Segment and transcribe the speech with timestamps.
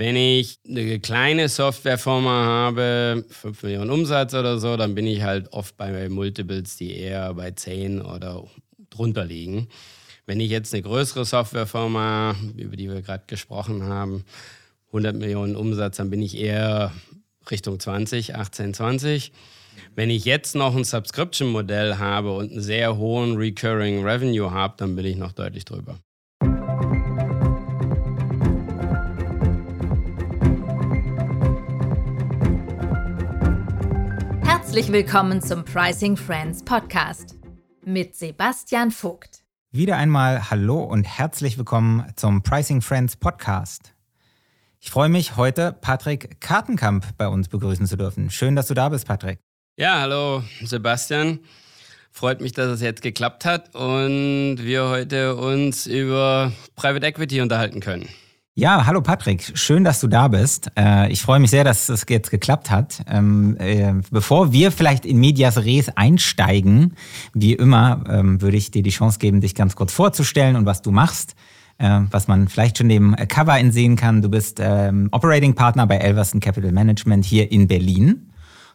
[0.00, 5.52] Wenn ich eine kleine Softwarefirma habe, 5 Millionen Umsatz oder so, dann bin ich halt
[5.52, 8.42] oft bei Multiples, die eher bei 10 oder
[8.88, 9.68] drunter liegen.
[10.24, 14.24] Wenn ich jetzt eine größere Softwarefirma, über die wir gerade gesprochen haben,
[14.86, 16.94] 100 Millionen Umsatz, dann bin ich eher
[17.50, 19.32] Richtung 20, 18, 20.
[19.96, 24.96] Wenn ich jetzt noch ein Subscription-Modell habe und einen sehr hohen Recurring Revenue habe, dann
[24.96, 25.98] bin ich noch deutlich drüber.
[34.70, 37.34] Herzlich willkommen zum Pricing Friends Podcast
[37.84, 39.42] mit Sebastian Vogt.
[39.72, 43.94] Wieder einmal hallo und herzlich willkommen zum Pricing Friends Podcast.
[44.78, 48.30] Ich freue mich, heute Patrick Kartenkamp bei uns begrüßen zu dürfen.
[48.30, 49.40] Schön, dass du da bist, Patrick.
[49.76, 51.40] Ja, hallo Sebastian.
[52.12, 57.80] Freut mich, dass es jetzt geklappt hat und wir heute uns über Private Equity unterhalten
[57.80, 58.08] können.
[58.60, 60.70] Ja, hallo Patrick, schön, dass du da bist.
[60.76, 63.02] Äh, ich freue mich sehr, dass es jetzt geklappt hat.
[63.08, 66.92] Ähm, äh, bevor wir vielleicht in Medias Res einsteigen,
[67.32, 70.82] wie immer, ähm, würde ich dir die Chance geben, dich ganz kurz vorzustellen und was
[70.82, 71.36] du machst.
[71.78, 74.20] Äh, was man vielleicht schon dem Cover sehen kann.
[74.20, 78.29] Du bist ähm, Operating Partner bei Elverston Capital Management hier in Berlin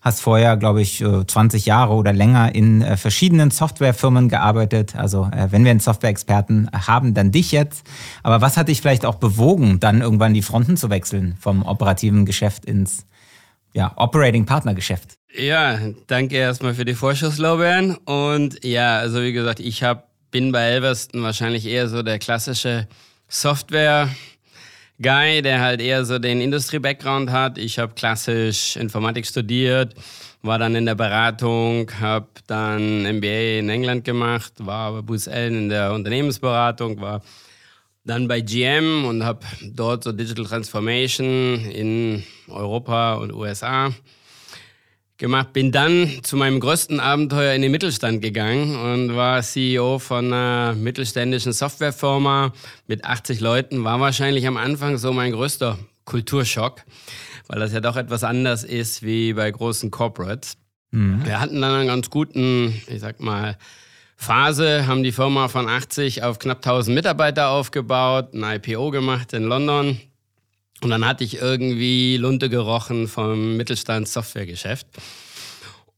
[0.06, 4.96] hast vorher, glaube ich, 20 äh, Jahre oder länger in äh, verschiedenen Softwarefirmen gearbeitet.
[4.96, 7.88] Also äh, wenn wir einen Software-Experten haben, dann dich jetzt.
[8.22, 12.28] Aber was hat dich vielleicht auch bewogen, dann irgendwann die Fronten zu wechseln vom operativen
[12.28, 13.08] Geschäft ins
[13.74, 15.16] ja, Operating Partner Geschäft?
[15.36, 17.96] Ja, danke erstmal für die Vorschusslorbeeren.
[17.96, 22.88] Und ja, also wie gesagt, ich hab, bin bei Elverston wahrscheinlich eher so der klassische
[23.28, 24.10] Software-
[25.02, 27.58] Guy, der halt eher so den Industrie-Background hat.
[27.58, 29.94] Ich habe klassisch Informatik studiert,
[30.42, 35.56] war dann in der Beratung, habe dann MBA in England gemacht, war bei Booz Allen
[35.56, 37.22] in der Unternehmensberatung, war
[38.06, 39.40] dann bei GM und habe
[39.74, 43.92] dort so Digital Transformation in Europa und USA
[45.18, 45.54] gemacht.
[45.54, 50.74] Bin dann zu meinem größten Abenteuer in den Mittelstand gegangen und war CEO von einer
[50.74, 52.54] mittelständischen Softwarefirma
[52.88, 53.84] mit 80 Leuten.
[53.84, 56.82] War wahrscheinlich am Anfang so mein größter Kulturschock,
[57.48, 60.58] weil das ja doch etwas anders ist wie bei großen Corporates.
[60.92, 61.26] Mhm.
[61.26, 63.58] Wir hatten dann einen ganz guten, ich sag mal,
[64.18, 69.44] Phase, haben die Firma von 80 auf knapp 1000 Mitarbeiter aufgebaut, ein IPO gemacht in
[69.44, 70.00] London
[70.86, 74.86] und dann hatte ich irgendwie Lunte gerochen vom Mittelstands-Softwaregeschäft.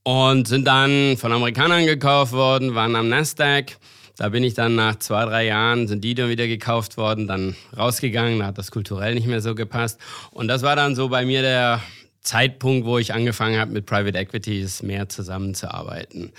[0.03, 3.75] Und sind dann von Amerikanern gekauft worden, waren am Nasdaq.
[4.15, 7.57] Da bin ich dann nach zwei, drei Jahren, sind die dann wieder gekauft worden, dann
[7.75, 9.99] rausgegangen, da hat das kulturell nicht mehr so gepasst.
[10.31, 11.81] Und das war dann so bei mir der
[12.21, 16.31] Zeitpunkt, wo ich angefangen habe, mit Private Equities mehr zusammenzuarbeiten.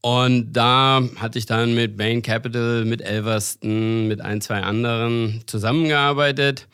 [0.00, 6.68] Und da hatte ich dann mit Bain Capital, mit Elverston, mit ein, zwei anderen zusammengearbeitet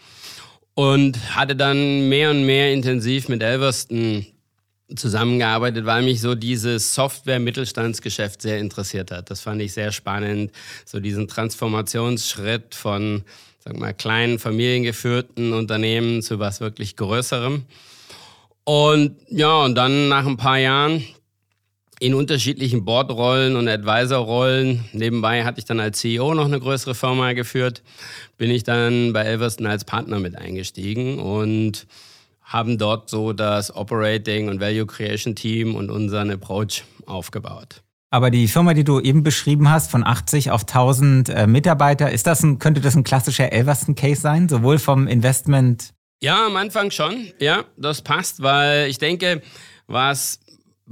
[0.75, 4.27] und hatte dann mehr und mehr intensiv mit Elverston
[4.97, 9.31] zusammengearbeitet, weil mich so dieses Software-Mittelstandsgeschäft sehr interessiert hat.
[9.31, 10.53] Das fand ich sehr spannend,
[10.85, 13.25] so diesen Transformationsschritt von,
[13.59, 17.65] sag mal, kleinen familiengeführten Unternehmen zu was wirklich Größerem.
[18.65, 21.05] Und ja, und dann nach ein paar Jahren
[22.03, 24.85] in unterschiedlichen Boardrollen und Advisor-Rollen.
[24.93, 27.85] Nebenbei hatte ich dann als CEO noch eine größere Firma geführt.
[28.37, 31.87] Bin ich dann bei Elverston als Partner mit eingestiegen und
[32.43, 37.83] haben dort so das Operating und Value Creation Team und unseren Approach aufgebaut.
[38.11, 42.27] Aber die Firma, die du eben beschrieben hast, von 80 auf 1000 äh, Mitarbeiter, ist
[42.27, 45.95] das ein, könnte das ein klassischer Elverston-Case sein, sowohl vom Investment?
[46.21, 47.29] Ja, am Anfang schon.
[47.39, 49.41] Ja, das passt, weil ich denke,
[49.87, 50.41] was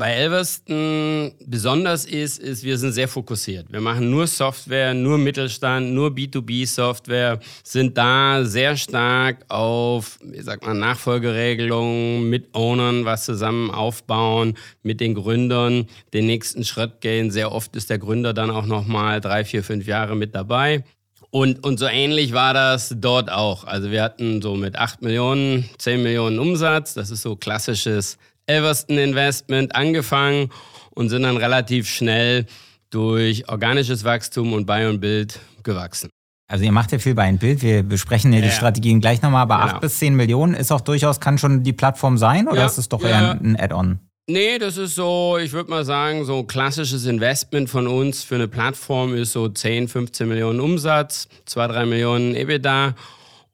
[0.01, 3.71] bei Elverston besonders ist, ist, wir sind sehr fokussiert.
[3.71, 10.65] Wir machen nur Software, nur Mittelstand, nur B2B-Software, sind da sehr stark auf, ich sag
[10.65, 17.31] mal, Nachfolgeregelungen mit Ownern was zusammen aufbauen, mit den Gründern den nächsten Schritt gehen.
[17.31, 20.83] Sehr oft ist der Gründer dann auch nochmal drei, vier, fünf Jahre mit dabei.
[21.29, 23.65] Und, und so ähnlich war das dort auch.
[23.65, 26.95] Also wir hatten so mit 8 Millionen, 10 Millionen Umsatz.
[26.95, 28.19] Das ist so klassisches
[28.51, 30.51] Everston Investment angefangen
[30.91, 32.47] und sind dann relativ schnell
[32.91, 36.11] durch organisches Wachstum und Buy und Build gewachsen.
[36.51, 37.63] Also ihr macht ja viel bei ein Bild.
[37.63, 38.53] Wir besprechen ja die ja.
[38.53, 39.75] Strategien gleich nochmal, aber genau.
[39.75, 42.67] 8 bis 10 Millionen ist auch durchaus, kann schon die Plattform sein oder ja.
[42.67, 44.01] ist es doch eher ein Add-on?
[44.27, 48.49] Nee, das ist so, ich würde mal sagen, so klassisches Investment von uns für eine
[48.49, 52.95] Plattform ist so 10, 15 Millionen Umsatz, 2, 3 Millionen EBITDA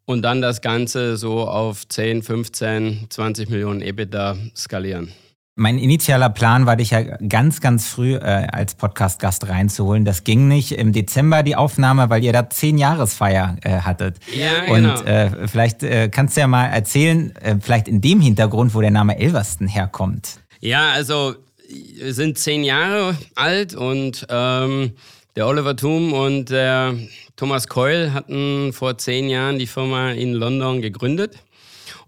[0.06, 5.12] und dann das Ganze so auf 10, 15, 20 Millionen EBITDA skalieren.
[5.58, 10.04] Mein initialer Plan war, dich ja ganz, ganz früh äh, als Podcast-Gast reinzuholen.
[10.04, 14.18] Das ging nicht im Dezember die Aufnahme, weil ihr da zehn Jahresfeier äh, hattet.
[14.34, 14.92] Ja, genau.
[14.92, 18.82] Und äh, vielleicht äh, kannst du ja mal erzählen, äh, vielleicht in dem Hintergrund, wo
[18.82, 20.40] der Name Elverston herkommt.
[20.60, 21.36] Ja, also
[21.68, 24.92] wir sind zehn Jahre alt und ähm,
[25.36, 26.96] der Oliver Thum und der
[27.36, 31.36] Thomas Keul hatten vor zehn Jahren die Firma in London gegründet.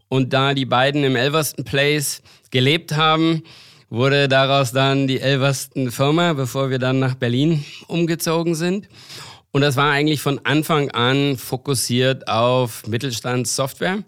[0.08, 3.42] Und da die beiden im Elverston Place gelebt haben,
[3.90, 8.88] wurde daraus dann die Elverston Firma, bevor wir dann nach Berlin umgezogen sind.
[9.50, 14.04] Und das war eigentlich von Anfang an fokussiert auf Mittelstandssoftware.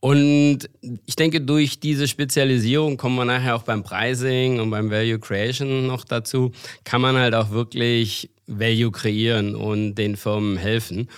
[0.00, 0.68] Und
[1.06, 5.86] ich denke, durch diese Spezialisierung kommen wir nachher auch beim Pricing und beim Value Creation
[5.86, 6.52] noch dazu,
[6.84, 11.08] kann man halt auch wirklich Value kreieren und den Firmen helfen.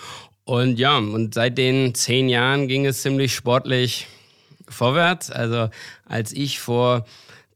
[0.44, 4.06] Und ja, und seit den zehn Jahren ging es ziemlich sportlich
[4.68, 5.30] vorwärts.
[5.30, 5.70] Also
[6.04, 7.04] als ich vor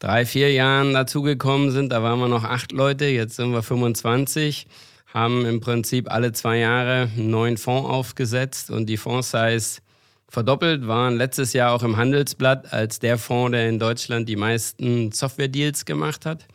[0.00, 4.66] drei, vier Jahren dazugekommen sind, da waren wir noch acht Leute, jetzt sind wir 25,
[5.06, 9.80] haben im Prinzip alle zwei Jahre einen neuen Fonds aufgesetzt und die Fondssize
[10.28, 15.12] verdoppelt, waren letztes Jahr auch im Handelsblatt als der Fonds, der in Deutschland die meisten
[15.12, 16.46] Software-Deals gemacht hat.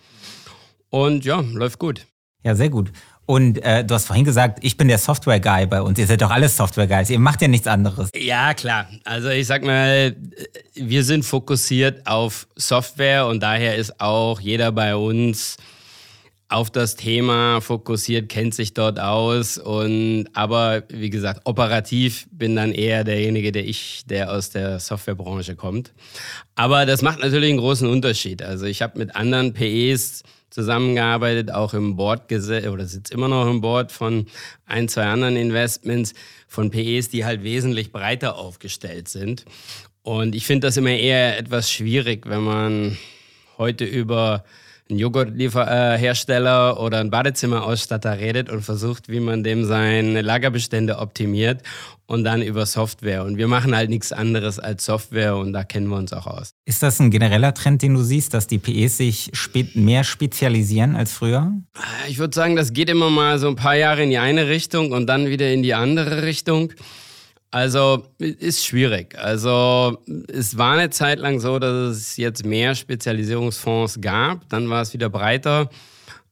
[0.89, 2.05] Und ja, läuft gut.
[2.45, 2.91] Ja, sehr gut.
[3.25, 5.97] Und äh, du hast vorhin gesagt, ich bin der Software-Guy bei uns.
[5.97, 7.09] Ihr seid doch alles Software-Guys.
[7.09, 8.11] Ihr macht ja nichts anderes.
[8.15, 8.87] Ja, klar.
[9.03, 10.15] Also ich sag mal,
[10.75, 15.57] wir sind fokussiert auf Software und daher ist auch jeder bei uns
[16.49, 22.71] auf das Thema fokussiert, kennt sich dort aus und aber wie gesagt, operativ bin dann
[22.71, 25.93] eher derjenige, der ich, der aus der Softwarebranche kommt.
[26.53, 28.43] Aber das macht natürlich einen großen Unterschied.
[28.43, 30.21] Also ich habe mit anderen PEs
[30.55, 34.25] zusammengearbeitet, auch im Board oder sitzt immer noch im Board von
[34.65, 36.13] ein, zwei anderen Investments
[36.47, 39.43] von PEs, die halt wesentlich breiter aufgestellt sind.
[40.01, 42.97] Und ich finde das immer eher etwas schwierig, wenn man
[43.57, 44.45] heute über
[44.89, 51.63] einen Joghurthersteller oder einen Badezimmerausstatter redet und versucht, wie man dem seine Lagerbestände optimiert
[52.05, 53.23] und dann über Software.
[53.23, 56.51] Und wir machen halt nichts anderes als Software und da kennen wir uns auch aus.
[56.65, 59.31] Ist das ein genereller Trend, den du siehst, dass die PEs sich
[59.73, 61.51] mehr spezialisieren als früher?
[62.07, 64.91] Ich würde sagen, das geht immer mal so ein paar Jahre in die eine Richtung
[64.91, 66.71] und dann wieder in die andere Richtung.
[67.55, 69.17] Also ist schwierig.
[69.17, 69.97] Also
[70.27, 74.49] es war eine Zeit lang so, dass es jetzt mehr Spezialisierungsfonds gab.
[74.49, 75.69] Dann war es wieder breiter.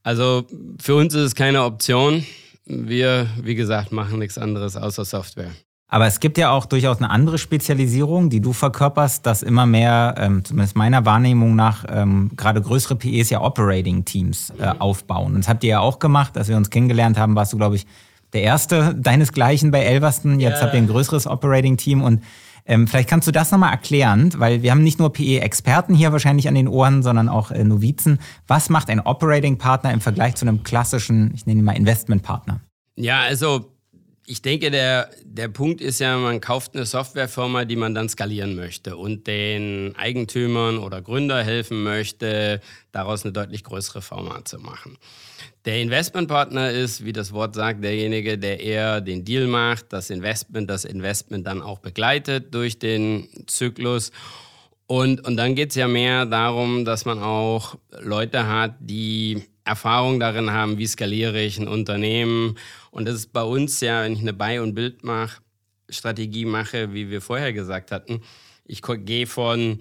[0.04, 0.46] Also
[0.82, 2.26] für uns ist es keine Option.
[2.66, 5.52] Wir, wie gesagt, machen nichts anderes außer Software.
[5.88, 10.16] Aber es gibt ja auch durchaus eine andere Spezialisierung, die du verkörperst, dass immer mehr,
[10.18, 15.36] ähm, zumindest meiner Wahrnehmung nach, ähm, gerade größere PEs ja Operating Teams äh, aufbauen.
[15.36, 17.78] Und das habt ihr ja auch gemacht, als wir uns kennengelernt haben, warst du, glaube
[17.78, 17.86] ich,
[18.34, 20.40] der erste deinesgleichen bei Elverston.
[20.40, 20.64] Jetzt ja.
[20.64, 22.24] habt ihr ein größeres Operating-Team und
[22.66, 26.48] ähm, vielleicht kannst du das nochmal erklären, weil wir haben nicht nur PE-Experten hier wahrscheinlich
[26.48, 28.20] an den Ohren, sondern auch äh, Novizen.
[28.48, 32.62] Was macht ein Operating-Partner im Vergleich zu einem klassischen, ich nenne ihn mal Investment-Partner?
[32.96, 33.74] Ja, also
[34.26, 38.56] ich denke, der, der Punkt ist ja, man kauft eine Softwarefirma, die man dann skalieren
[38.56, 42.62] möchte und den Eigentümern oder Gründer helfen möchte,
[42.94, 44.98] daraus eine deutlich größere Firma zu machen.
[45.66, 50.70] Der Investmentpartner ist, wie das Wort sagt, derjenige, der eher den Deal macht, das Investment,
[50.70, 54.12] das Investment dann auch begleitet durch den Zyklus.
[54.88, 60.20] Und, und dann geht es ja mehr darum, dass man auch Leute hat, die Erfahrung
[60.20, 62.58] darin haben, wie skaliere ich ein Unternehmen.
[62.92, 67.22] Und das ist bei uns ja, wenn ich eine Buy- und Bildmach-Strategie mache, wie wir
[67.22, 68.22] vorher gesagt hatten,
[68.66, 69.80] ich gehe von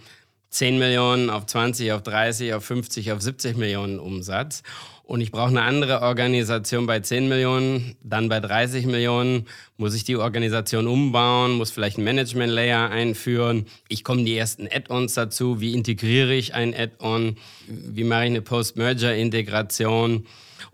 [0.52, 4.62] 10 Millionen auf 20, auf 30, auf 50, auf 70 Millionen Umsatz.
[5.02, 10.04] Und ich brauche eine andere Organisation bei 10 Millionen, dann bei 30 Millionen muss ich
[10.04, 13.66] die Organisation umbauen, muss vielleicht ein Management-Layer einführen.
[13.88, 15.60] Ich komme die ersten Add-ons dazu.
[15.60, 17.36] Wie integriere ich ein Add-on?
[17.66, 20.26] Wie mache ich eine Post-Merger-Integration?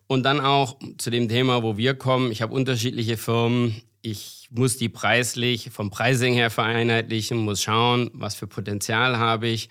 [0.09, 2.33] Und dann auch zu dem Thema, wo wir kommen.
[2.33, 3.81] Ich habe unterschiedliche Firmen.
[4.11, 9.69] Ich muss die preislich vom Pricing her vereinheitlichen, muss schauen, was für Potenzial habe ich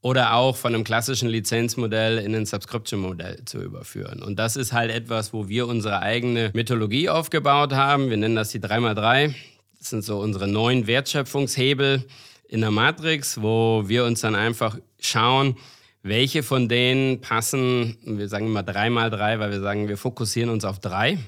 [0.00, 4.20] oder auch von einem klassischen Lizenzmodell in ein Subscription-Modell zu überführen.
[4.20, 8.10] Und das ist halt etwas, wo wir unsere eigene Mythologie aufgebaut haben.
[8.10, 9.32] Wir nennen das die 3x3.
[9.78, 12.04] Das sind so unsere neuen Wertschöpfungshebel
[12.48, 15.56] in der Matrix, wo wir uns dann einfach schauen,
[16.02, 20.80] welche von denen passen, wir sagen immer 3x3, weil wir sagen, wir fokussieren uns auf
[20.80, 21.18] drei,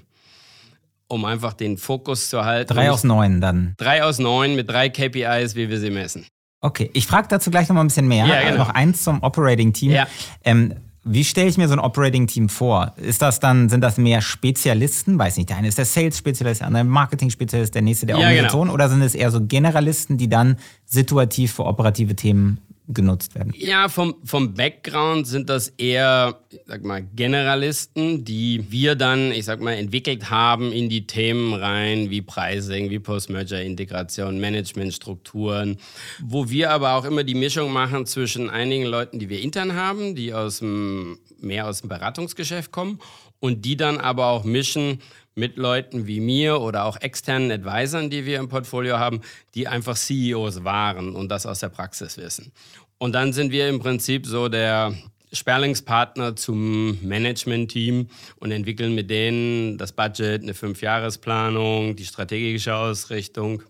[1.09, 2.73] um einfach den Fokus zu halten.
[2.73, 3.75] Drei aus neun dann.
[3.77, 6.27] Drei aus neun mit drei KPIs, wie wir sie messen.
[6.61, 8.27] Okay, ich frage dazu gleich noch mal ein bisschen mehr.
[8.27, 8.65] Ja, genau.
[8.65, 9.93] Noch eins zum Operating Team.
[9.93, 10.07] Ja.
[10.45, 12.95] Ähm, wie stelle ich mir so ein Operating Team vor?
[12.97, 15.19] Ist das dann, sind das mehr Spezialisten?
[15.19, 18.69] Weiß nicht, der eine ist der Sales-Spezialist, der andere Marketing-Spezialist, der nächste der Organisation?
[18.69, 18.75] Ja, genau.
[18.75, 20.57] Oder sind es eher so Generalisten, die dann
[20.87, 23.53] situativ für operative Themen genutzt werden?
[23.57, 29.61] Ja, vom, vom Background sind das eher, sag mal, Generalisten, die wir dann, ich sag
[29.61, 35.79] mal, entwickelt haben in die Themen rein, wie Pricing, wie Post-Merger-Integration, Managementstrukturen,
[36.23, 40.15] wo wir aber auch immer die Mischung machen zwischen einigen Leuten, die wir intern haben,
[40.15, 42.99] die aus dem, mehr aus dem Beratungsgeschäft kommen
[43.41, 45.01] und die dann aber auch mischen
[45.35, 49.21] mit Leuten wie mir oder auch externen Advisern, die wir im Portfolio haben,
[49.55, 52.53] die einfach CEOs waren und das aus der Praxis wissen.
[52.99, 54.95] Und dann sind wir im Prinzip so der
[55.33, 63.63] Sperlingspartner zum Management-Team und entwickeln mit denen das Budget, eine Fünfjahresplanung, die strategische Ausrichtung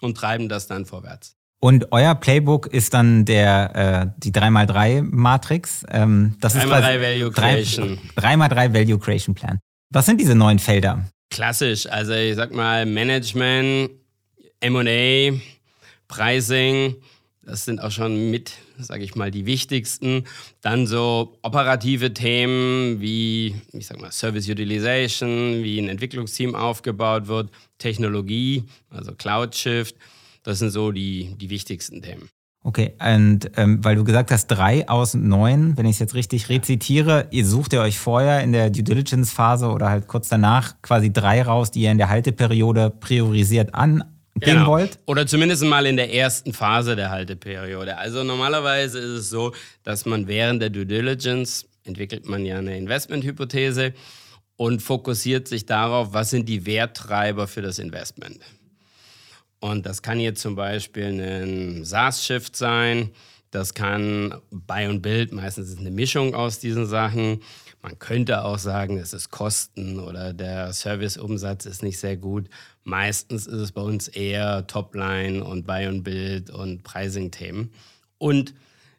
[0.00, 1.36] und treiben das dann vorwärts.
[1.60, 5.86] Und euer Playbook ist dann der, äh, die 3x3-Matrix.
[5.90, 7.98] Ähm, das 3x3 Value Creation.
[8.16, 9.60] 3x3 Value Creation Plan.
[9.94, 11.08] Was sind diese neuen Felder?
[11.30, 13.92] Klassisch, also ich sag mal Management,
[14.60, 15.38] MA,
[16.08, 16.96] Pricing,
[17.42, 20.24] das sind auch schon mit, sage ich mal, die wichtigsten.
[20.62, 27.50] Dann so operative Themen wie, ich sag mal, Service Utilization, wie ein Entwicklungsteam aufgebaut wird,
[27.78, 29.94] Technologie, also Cloud Shift.
[30.42, 32.28] Das sind so die, die wichtigsten Themen.
[32.66, 36.48] Okay, und ähm, weil du gesagt hast, drei aus neun, wenn ich es jetzt richtig
[36.48, 41.12] rezitiere, ihr sucht ihr euch vorher in der Due Diligence-Phase oder halt kurz danach quasi
[41.12, 44.08] drei raus, die ihr in der Halteperiode priorisiert angehen
[44.40, 44.66] genau.
[44.66, 44.98] wollt?
[45.04, 47.98] Oder zumindest mal in der ersten Phase der Halteperiode.
[47.98, 49.52] Also normalerweise ist es so,
[49.82, 53.92] dass man während der Due Diligence entwickelt man ja eine Investmenthypothese
[54.56, 58.38] und fokussiert sich darauf, was sind die Werttreiber für das Investment.
[59.64, 63.12] Und das kann jetzt zum Beispiel ein SaaS-Shift sein.
[63.50, 67.40] Das kann Buy und Build, meistens ist es eine Mischung aus diesen Sachen.
[67.80, 72.50] Man könnte auch sagen, es ist Kosten oder der Serviceumsatz ist nicht sehr gut.
[72.82, 77.72] Meistens ist es bei uns eher Topline und Buy und Build und Pricing-Themen.
[78.18, 78.52] Und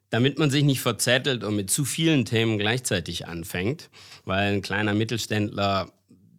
[0.10, 3.92] damit man sich nicht verzettelt und mit zu vielen Themen gleichzeitig anfängt,
[4.24, 5.92] weil ein kleiner Mittelständler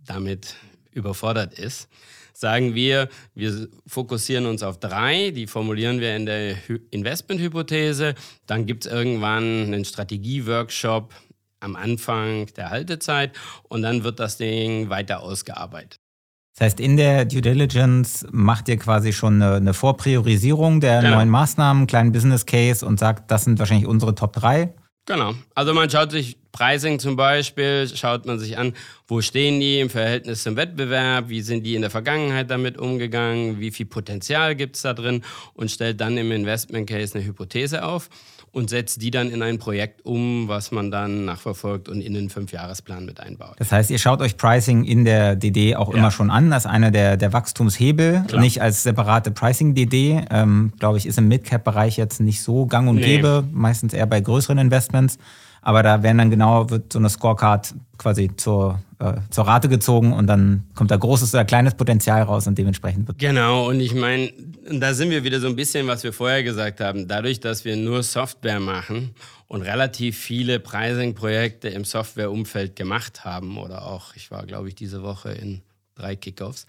[0.05, 0.57] damit
[0.91, 1.89] überfordert ist,
[2.41, 6.57] sagen wir, wir fokussieren uns auf drei, die formulieren wir in der
[6.91, 8.15] Investmenthypothese.
[8.47, 11.15] Dann gibt es irgendwann einen Strategieworkshop
[11.61, 13.33] am Anfang der Haltezeit
[13.69, 16.01] und dann wird das Ding weiter ausgearbeitet.
[16.59, 21.17] Das heißt, in der Due Diligence macht ihr quasi schon eine, eine Vorpriorisierung der genau.
[21.17, 24.73] neuen Maßnahmen, kleinen Business Case und sagt, das sind wahrscheinlich unsere Top 3.
[25.07, 25.35] Genau.
[25.55, 28.75] Also man schaut sich Pricing zum Beispiel, schaut man sich an,
[29.07, 33.61] wo stehen die im Verhältnis zum Wettbewerb, wie sind die in der Vergangenheit damit umgegangen,
[33.61, 35.23] wie viel Potenzial gibt es da drin
[35.55, 38.09] und stellt dann im Investment Case eine Hypothese auf
[38.57, 42.31] und setzt die dann in ein Projekt um, was man dann nachverfolgt und in den
[42.31, 43.57] Fünfjahresplan mit einbaut.
[43.59, 45.99] Das heißt, ihr schaut euch Pricing in der DD auch ja.
[45.99, 48.41] immer schon an, als einer der, der Wachstumshebel, Klar.
[48.41, 50.25] nicht als separate Pricing-DD.
[50.31, 53.03] Ähm, Glaube ich, ist im Mid-Cap-Bereich jetzt nicht so gang und nee.
[53.03, 55.19] gäbe, meistens eher bei größeren Investments.
[55.61, 60.13] Aber da werden dann genau, wird so eine Scorecard quasi zur, äh, zur Rate gezogen
[60.13, 63.19] und dann kommt da großes oder kleines Potenzial raus und dementsprechend wird.
[63.19, 64.33] Genau, und ich meine,
[64.71, 67.07] da sind wir wieder so ein bisschen, was wir vorher gesagt haben.
[67.07, 69.15] Dadurch, dass wir nur Software machen
[69.49, 75.03] und relativ viele Pricing-Projekte im Softwareumfeld gemacht haben, oder auch, ich war, glaube ich, diese
[75.03, 75.63] Woche in
[75.95, 76.67] drei Kickoffs,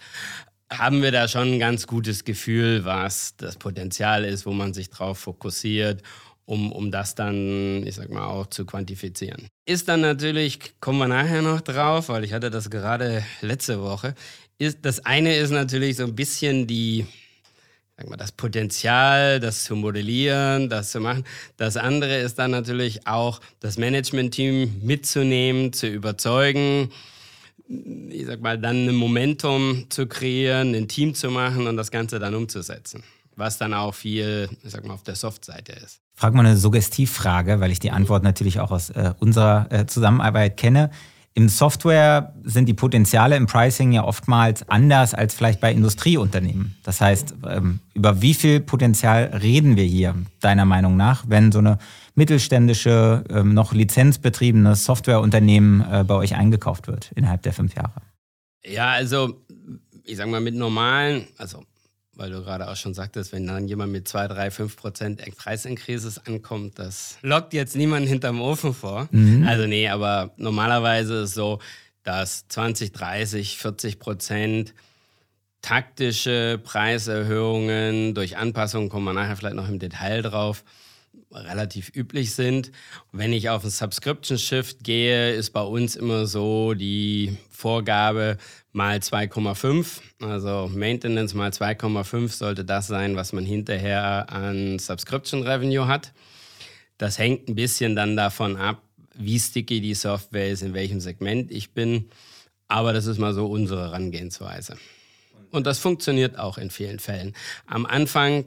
[0.70, 4.90] haben wir da schon ein ganz gutes Gefühl, was das Potenzial ist, wo man sich
[4.90, 6.02] drauf fokussiert
[6.48, 9.48] um, um das dann, ich sag mal, auch zu quantifizieren.
[9.66, 14.14] Ist dann natürlich, kommen wir nachher noch drauf, weil ich hatte das gerade letzte Woche,
[14.56, 17.06] ist, das eine ist natürlich so ein bisschen die,
[17.98, 21.24] sag mal, das Potenzial, das zu modellieren, das zu machen.
[21.58, 26.90] Das andere ist dann natürlich auch das Management-Team mitzunehmen, zu überzeugen,
[28.08, 32.18] ich sag mal, dann ein Momentum zu kreieren, ein Team zu machen und das Ganze
[32.18, 33.04] dann umzusetzen
[33.36, 36.00] was dann auch viel, ich sag mal, auf der Soft-Seite ist.
[36.18, 40.56] Frag mal eine Suggestivfrage, weil ich die Antwort natürlich auch aus äh, unserer äh, Zusammenarbeit
[40.56, 40.90] kenne.
[41.34, 46.74] Im Software sind die Potenziale im Pricing ja oftmals anders als vielleicht bei Industrieunternehmen.
[46.82, 51.60] Das heißt, ähm, über wie viel Potenzial reden wir hier, deiner Meinung nach, wenn so
[51.60, 51.78] eine
[52.16, 58.02] mittelständische, ähm, noch lizenzbetriebene Softwareunternehmen äh, bei euch eingekauft wird innerhalb der fünf Jahre?
[58.64, 59.40] Ja, also
[60.02, 61.62] ich sag mal, mit normalen, also
[62.18, 66.18] weil du gerade auch schon sagtest, wenn dann jemand mit 2, 3, 5 Prozent Preisinkrisis
[66.18, 69.08] ankommt, das lockt jetzt niemanden hinterm Ofen vor.
[69.12, 69.46] Mhm.
[69.46, 71.60] Also nee, aber normalerweise ist es so,
[72.02, 74.74] dass 20, 30, 40 Prozent
[75.62, 80.64] taktische Preiserhöhungen durch Anpassungen, kommen wir nachher vielleicht noch im Detail drauf,
[81.30, 82.72] relativ üblich sind.
[83.12, 88.38] Wenn ich auf ein Subscription Shift gehe, ist bei uns immer so die Vorgabe
[88.72, 90.00] mal 2,5.
[90.20, 96.12] Also Maintenance mal 2,5 sollte das sein, was man hinterher an Subscription Revenue hat.
[96.96, 98.82] Das hängt ein bisschen dann davon ab,
[99.14, 102.08] wie sticky die Software ist, in welchem Segment ich bin.
[102.68, 104.76] Aber das ist mal so unsere Herangehensweise.
[105.50, 107.34] Und das funktioniert auch in vielen Fällen.
[107.66, 108.44] Am Anfang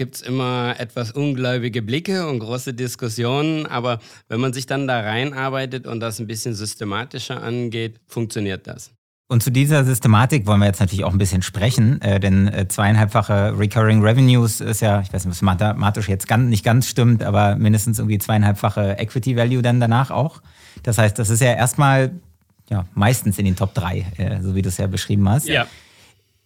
[0.00, 4.98] gibt es immer etwas ungläubige Blicke und große Diskussionen, aber wenn man sich dann da
[4.98, 8.92] reinarbeitet und das ein bisschen systematischer angeht, funktioniert das.
[9.28, 12.66] Und zu dieser Systematik wollen wir jetzt natürlich auch ein bisschen sprechen, äh, denn äh,
[12.66, 17.22] zweieinhalbfache Recurring Revenues ist ja, ich weiß nicht, was mathematisch jetzt ganz, nicht ganz stimmt,
[17.22, 20.40] aber mindestens irgendwie zweieinhalbfache Equity Value dann danach auch.
[20.82, 22.12] Das heißt, das ist ja erstmal
[22.70, 25.46] ja, meistens in den Top 3, äh, so wie du es ja beschrieben hast.
[25.46, 25.66] Ja.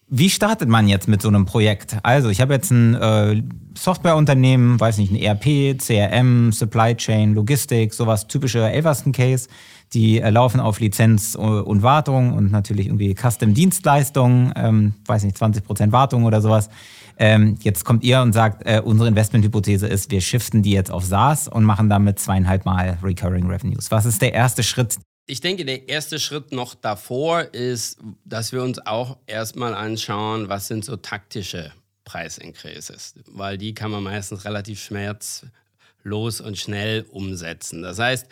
[0.08, 1.96] Wie startet man jetzt mit so einem Projekt?
[2.02, 3.42] Also, ich habe jetzt ein äh,
[3.76, 9.48] Softwareunternehmen, weiß nicht, ein ERP, CRM, Supply Chain, Logistik, sowas typische Elverston-Case.
[9.94, 15.92] Die äh, laufen auf Lizenz und Wartung und natürlich irgendwie Custom-Dienstleistungen, ähm, weiß nicht, 20%
[15.92, 16.68] Wartung oder sowas.
[17.16, 21.04] Ähm, jetzt kommt ihr und sagt, äh, unsere Investmenthypothese ist, wir shiften die jetzt auf
[21.04, 23.90] SaaS und machen damit zweieinhalb Mal Recurring Revenues.
[23.90, 24.96] Was ist der erste Schritt?
[25.26, 30.68] Ich denke, der erste Schritt noch davor ist, dass wir uns auch erstmal anschauen, was
[30.68, 31.72] sind so taktische
[32.04, 37.82] Preisincreases, weil die kann man meistens relativ schmerzlos und schnell umsetzen.
[37.82, 38.26] Das heißt,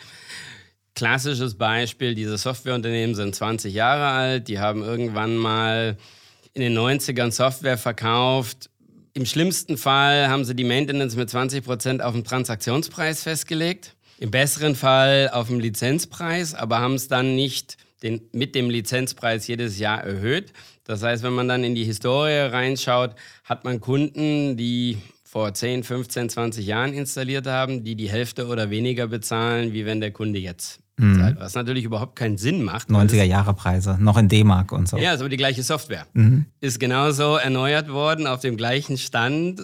[0.95, 5.97] Klassisches Beispiel, diese Softwareunternehmen sind 20 Jahre alt, die haben irgendwann mal
[6.53, 8.69] in den 90ern Software verkauft.
[9.15, 13.95] Im schlimmsten Fall haben sie die Maintenance mit 20 Prozent auf den Transaktionspreis festgelegt.
[14.23, 19.47] Im besseren Fall auf dem Lizenzpreis, aber haben es dann nicht den, mit dem Lizenzpreis
[19.47, 20.53] jedes Jahr erhöht.
[20.85, 25.83] Das heißt, wenn man dann in die Historie reinschaut, hat man Kunden, die vor 10,
[25.83, 30.39] 15, 20 Jahren installiert haben, die die Hälfte oder weniger bezahlen, wie wenn der Kunde
[30.39, 31.37] jetzt Mhm.
[31.39, 32.89] Was natürlich überhaupt keinen Sinn macht.
[32.89, 34.97] 90er Jahre Preise, noch in D-Mark und so.
[34.97, 36.05] Ja, ist aber die gleiche Software.
[36.13, 36.45] Mhm.
[36.61, 39.63] Ist genauso erneuert worden auf dem gleichen Stand.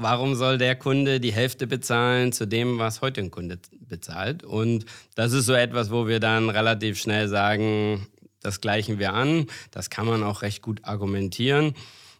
[0.00, 4.44] Warum soll der Kunde die Hälfte bezahlen zu dem, was heute ein Kunde bezahlt?
[4.44, 4.84] Und
[5.16, 8.06] das ist so etwas, wo wir dann relativ schnell sagen,
[8.40, 9.48] das gleichen wir an.
[9.72, 11.74] Das kann man auch recht gut argumentieren.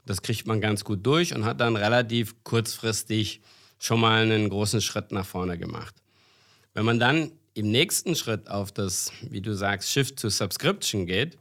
[0.06, 3.42] Das kriegt man ganz gut durch und hat dann relativ kurzfristig
[3.78, 5.94] schon mal einen großen Schritt nach vorne gemacht.
[6.74, 11.38] Wenn man dann im nächsten Schritt auf das, wie du sagst, Shift to Subscription geht,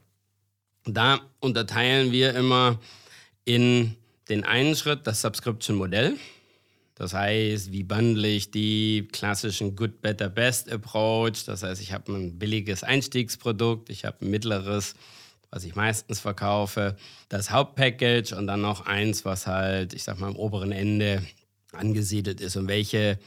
[0.84, 2.78] da unterteilen wir immer
[3.44, 3.96] in
[4.28, 6.16] den einen Schritt das Subscription-Modell.
[6.94, 11.44] Das heißt, wie bundle ich die klassischen Good, Better, Best Approach?
[11.46, 14.94] Das heißt, ich habe ein billiges Einstiegsprodukt, ich habe ein mittleres,
[15.50, 16.96] was ich meistens verkaufe,
[17.28, 21.22] das Hauptpackage und dann noch eins, was halt, ich sag mal, am oberen Ende
[21.72, 23.18] angesiedelt ist und welche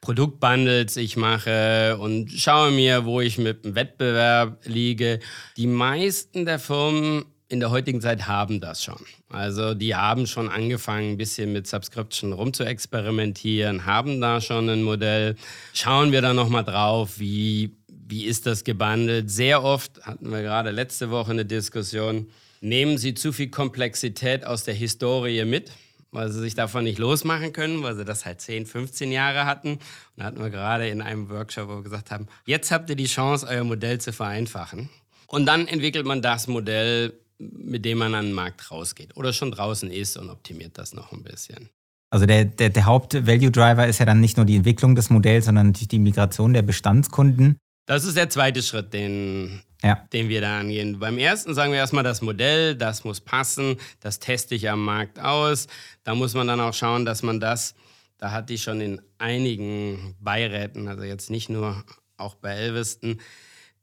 [0.00, 5.18] Produktbundles ich mache und schaue mir, wo ich mit dem Wettbewerb liege.
[5.56, 8.98] Die meisten der Firmen in der heutigen Zeit haben das schon.
[9.30, 15.36] Also die haben schon angefangen, ein bisschen mit Subscription rumzuexperimentieren, haben da schon ein Modell.
[15.72, 19.30] Schauen wir da nochmal drauf, wie, wie ist das gebundelt.
[19.30, 22.28] Sehr oft, hatten wir gerade letzte Woche eine Diskussion,
[22.60, 25.72] nehmen sie zu viel Komplexität aus der Historie mit
[26.10, 29.72] weil sie sich davon nicht losmachen können, weil sie das halt 10, 15 Jahre hatten.
[29.72, 29.80] Und
[30.16, 33.06] da hatten wir gerade in einem Workshop, wo wir gesagt haben, jetzt habt ihr die
[33.06, 34.88] Chance, euer Modell zu vereinfachen.
[35.26, 39.50] Und dann entwickelt man das Modell, mit dem man an den Markt rausgeht oder schon
[39.50, 41.70] draußen ist und optimiert das noch ein bisschen.
[42.10, 45.68] Also der, der, der Haupt-Value-Driver ist ja dann nicht nur die Entwicklung des Modells, sondern
[45.68, 47.58] natürlich die Migration der Bestandskunden.
[47.86, 50.06] Das ist der zweite Schritt, den ja.
[50.12, 50.98] den wir da angehen.
[50.98, 55.20] Beim ersten sagen wir erstmal das Modell, das muss passen, das teste ich am Markt
[55.20, 55.68] aus.
[56.04, 57.74] Da muss man dann auch schauen, dass man das,
[58.18, 61.84] da hatte ich schon in einigen Beiräten, also jetzt nicht nur
[62.16, 63.20] auch bei Elveston,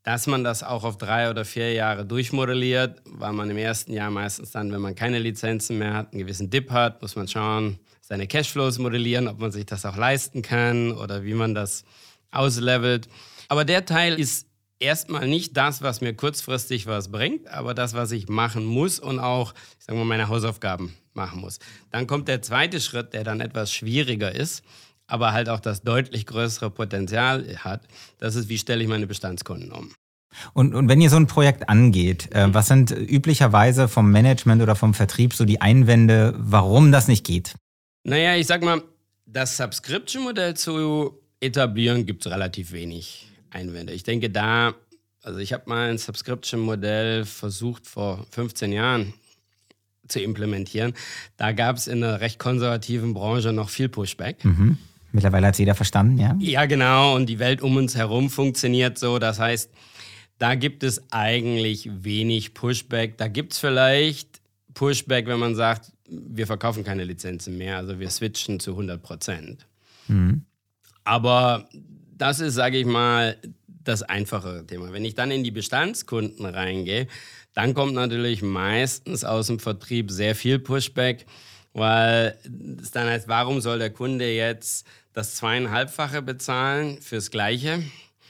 [0.06, 4.12] dass man das auch auf drei oder vier Jahre durchmodelliert, weil man im ersten Jahr
[4.12, 7.80] meistens dann, wenn man keine Lizenzen mehr hat, einen gewissen Dip hat, muss man schauen,
[8.02, 11.86] seine Cashflows modellieren, ob man sich das auch leisten kann oder wie man das
[12.30, 13.10] auslevelt.
[13.48, 18.12] Aber der Teil ist erstmal nicht das, was mir kurzfristig was bringt, aber das, was
[18.12, 21.58] ich machen muss und auch, ich sage mal, meine Hausaufgaben machen muss.
[21.90, 24.64] Dann kommt der zweite Schritt, der dann etwas schwieriger ist,
[25.08, 27.82] aber halt auch das deutlich größere Potenzial hat.
[28.18, 29.92] Das ist, wie stelle ich meine Bestandskunden um.
[30.54, 34.76] Und, und wenn ihr so ein Projekt angeht, äh, was sind üblicherweise vom Management oder
[34.76, 37.56] vom Vertrieb so die Einwände, warum das nicht geht?
[38.04, 38.82] Naja, ich sag mal,
[39.26, 43.28] das Subscription-Modell zu etablieren gibt es relativ wenig.
[43.50, 43.94] Einwände.
[43.94, 44.76] Ich denke da,
[45.24, 49.14] also ich habe mal ein Subscription-Modell versucht vor 15 Jahren
[50.08, 50.94] zu implementieren.
[51.38, 54.44] Da gab es in einer recht konservativen Branche noch viel Pushback.
[54.44, 54.78] Mhm.
[55.16, 56.36] Mittlerweile hat es jeder verstanden, ja?
[56.40, 57.16] Ja, genau.
[57.16, 59.18] Und die Welt um uns herum funktioniert so.
[59.18, 59.72] Das heißt,
[60.40, 63.18] da gibt es eigentlich wenig Pushback.
[63.18, 64.42] Da gibt es vielleicht
[64.74, 69.66] Pushback, wenn man sagt, wir verkaufen keine Lizenzen mehr, also wir switchen zu 100 Prozent.
[70.10, 70.44] Mhm.
[71.06, 71.70] Aber
[72.18, 73.38] das ist, sage ich mal,
[73.86, 74.92] das einfachere Thema.
[74.92, 77.08] Wenn ich dann in die Bestandskunden reingehe,
[77.54, 81.26] dann kommt natürlich meistens aus dem Vertrieb sehr viel Pushback,
[81.76, 82.38] weil
[82.82, 87.84] es dann heißt, warum soll der Kunde jetzt das zweieinhalbfache bezahlen fürs Gleiche,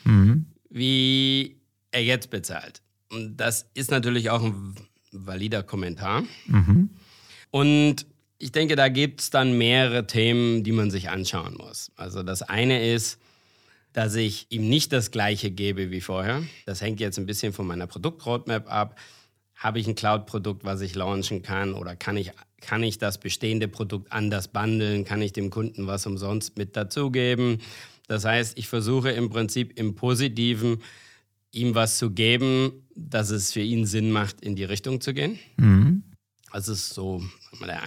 [0.04, 0.48] mhm.
[0.70, 1.58] wie
[1.92, 2.82] er jetzt bezahlt?
[3.12, 4.76] Und das ist natürlich auch ein
[5.12, 6.24] valider Kommentar.
[6.48, 6.90] Mhm.
[7.52, 8.08] Und
[8.40, 11.92] ich denke, da gibt es dann mehrere Themen, die man sich anschauen muss.
[11.96, 13.20] Also das eine ist,
[13.94, 16.42] dass ich ihm nicht das gleiche gebe wie vorher.
[16.66, 19.00] Das hängt jetzt ein bisschen von meiner Produktroadmap ab.
[19.56, 22.32] Habe ich ein Cloud-Produkt, was ich launchen kann oder kann ich,
[22.65, 25.06] kann ich das bestehende Produkt anders bundeln?
[25.06, 27.60] Kann ich dem Kunden was umsonst mit dazugeben?
[28.08, 30.82] Das heißt, ich versuche im Prinzip im Positiven
[31.51, 35.39] ihm was zu geben, dass es für ihn Sinn macht, in die Richtung zu gehen.
[35.58, 36.04] Mhm.
[36.49, 37.21] Also es ist so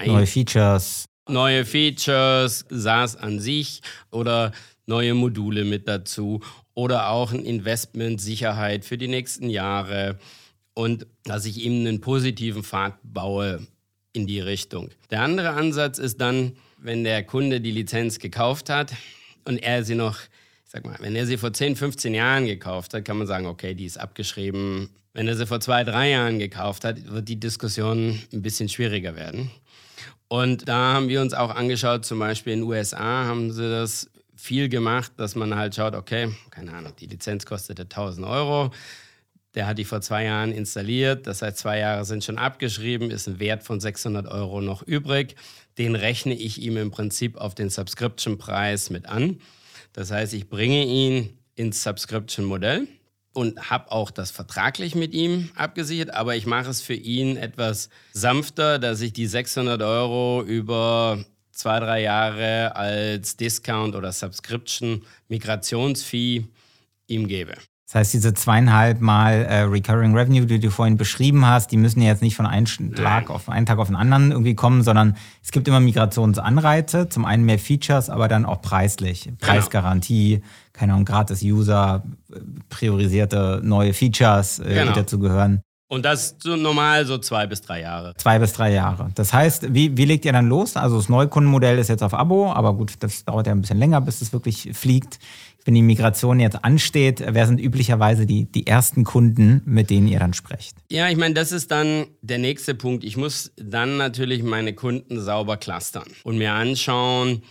[0.07, 1.05] neue Features.
[1.29, 4.53] Neue Features, SaaS an sich oder
[4.87, 6.41] neue Module mit dazu
[6.75, 10.19] oder auch ein Investment Sicherheit für die nächsten Jahre
[10.73, 13.67] und dass ich ihm einen positiven Pfad baue
[14.13, 14.91] in die Richtung.
[15.11, 18.93] Der andere Ansatz ist dann, wenn der Kunde die Lizenz gekauft hat
[19.45, 22.95] und er sie noch, ich sag mal, wenn er sie vor 10, 15 Jahren gekauft
[22.95, 24.91] hat, kann man sagen, okay, die ist abgeschrieben.
[25.13, 29.17] Wenn er sie vor zwei, drei Jahren gekauft hat, wird die Diskussion ein bisschen schwieriger
[29.17, 29.51] werden.
[30.29, 34.11] Und da haben wir uns auch angeschaut, zum Beispiel in den USA haben sie das
[34.37, 38.71] viel gemacht, dass man halt schaut, okay, keine Ahnung, die Lizenz kostete 1000 Euro.
[39.55, 43.27] Der hat die vor zwei Jahren installiert, das heißt, zwei Jahre sind schon abgeschrieben, ist
[43.29, 45.37] ein Wert von 600 Euro noch übrig.
[45.79, 49.41] Den rechne ich ihm im Prinzip auf den Subscription-Preis mit an.
[49.93, 52.87] Das heißt, ich bringe ihn ins Subscription-Modell
[53.33, 57.89] und habe auch das vertraglich mit ihm abgesichert, aber ich mache es für ihn etwas
[58.13, 66.45] sanfter, dass ich die 600 Euro über zwei, drei Jahre als Discount oder Subscription Migrationsfee
[67.07, 67.55] ihm gebe.
[67.89, 72.03] Das heißt, diese zweieinhalb Mal äh, Recurring Revenue, die du vorhin beschrieben hast, die müssen
[72.03, 75.17] ja jetzt nicht von einem Tag auf einen Tag auf den anderen irgendwie kommen, sondern
[75.43, 79.25] es gibt immer Migrationsanreize, zum einen mehr Features, aber dann auch preislich.
[79.25, 79.37] Genau.
[79.41, 80.47] Preisgarantie, genau.
[80.75, 82.03] keine Ahnung, gratis User,
[82.69, 84.93] priorisierte neue Features, äh, genau.
[84.93, 85.63] die dazu gehören.
[85.91, 88.13] Und das so normal so zwei bis drei Jahre.
[88.19, 89.11] Zwei bis drei Jahre.
[89.15, 90.77] Das heißt, wie, wie legt ihr dann los?
[90.77, 94.03] Also das Neukundenmodell ist jetzt auf Abo, aber gut, das dauert ja ein bisschen länger,
[94.03, 95.19] bis es wirklich fliegt.
[95.69, 100.19] Wenn die Migration jetzt ansteht, wer sind üblicherweise die, die ersten Kunden, mit denen ihr
[100.19, 100.79] dann sprecht?
[100.91, 103.05] Ja, ich meine, das ist dann der nächste Punkt.
[103.05, 107.43] Ich muss dann natürlich meine Kunden sauber clustern und mir anschauen,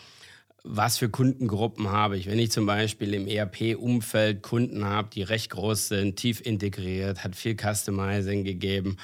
[0.64, 2.26] was für Kundengruppen habe ich.
[2.26, 7.36] Wenn ich zum Beispiel im ERP-Umfeld Kunden habe, die recht groß sind, tief integriert, hat
[7.36, 8.98] viel Customizing gegeben,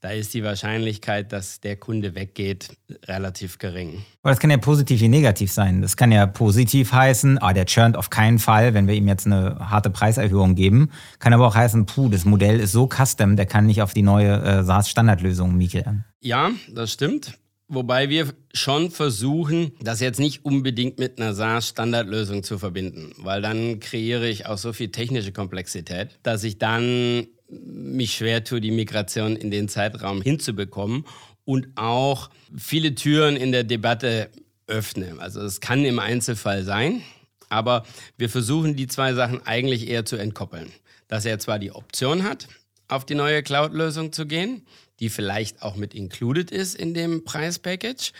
[0.00, 2.70] da ist die Wahrscheinlichkeit, dass der Kunde weggeht,
[3.06, 4.02] relativ gering.
[4.22, 5.82] Aber das kann ja positiv wie negativ sein.
[5.82, 9.26] Das kann ja positiv heißen, ah, der churnt auf keinen Fall, wenn wir ihm jetzt
[9.26, 10.90] eine harte Preiserhöhung geben.
[11.18, 14.02] Kann aber auch heißen, puh, das Modell ist so custom, der kann nicht auf die
[14.02, 16.04] neue äh, SaaS-Standardlösung migrieren.
[16.20, 17.38] Ja, das stimmt.
[17.72, 23.78] Wobei wir schon versuchen, das jetzt nicht unbedingt mit einer SaaS-Standardlösung zu verbinden, weil dann
[23.78, 29.36] kreiere ich auch so viel technische Komplexität, dass ich dann mich schwer tue, die Migration
[29.36, 31.04] in den Zeitraum hinzubekommen
[31.44, 34.30] und auch viele Türen in der Debatte
[34.66, 35.16] öffne.
[35.18, 37.02] Also es kann im Einzelfall sein,
[37.48, 37.84] aber
[38.16, 40.70] wir versuchen die zwei Sachen eigentlich eher zu entkoppeln.
[41.08, 42.46] Dass er zwar die Option hat,
[42.86, 44.64] auf die neue Cloud-Lösung zu gehen,
[45.00, 48.12] die vielleicht auch mit included ist in dem Preispackage,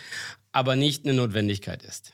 [0.51, 2.13] aber nicht eine Notwendigkeit ist.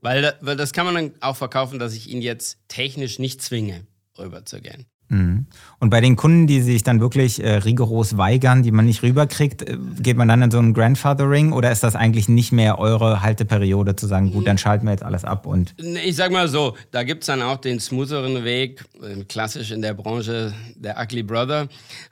[0.00, 3.86] Weil, weil das kann man dann auch verkaufen, dass ich ihn jetzt technisch nicht zwinge,
[4.18, 4.86] rüberzugehen.
[5.08, 5.46] Mhm.
[5.78, 9.62] Und bei den Kunden, die sich dann wirklich äh, rigoros weigern, die man nicht rüberkriegt,
[9.62, 13.22] äh, geht man dann in so ein Grandfathering oder ist das eigentlich nicht mehr eure
[13.22, 15.74] Halteperiode zu sagen, gut, dann schalten wir jetzt alles ab und.
[15.78, 19.82] Ich sag mal so, da gibt es dann auch den smootheren Weg, äh, klassisch in
[19.82, 21.68] der Branche der Ugly Brother,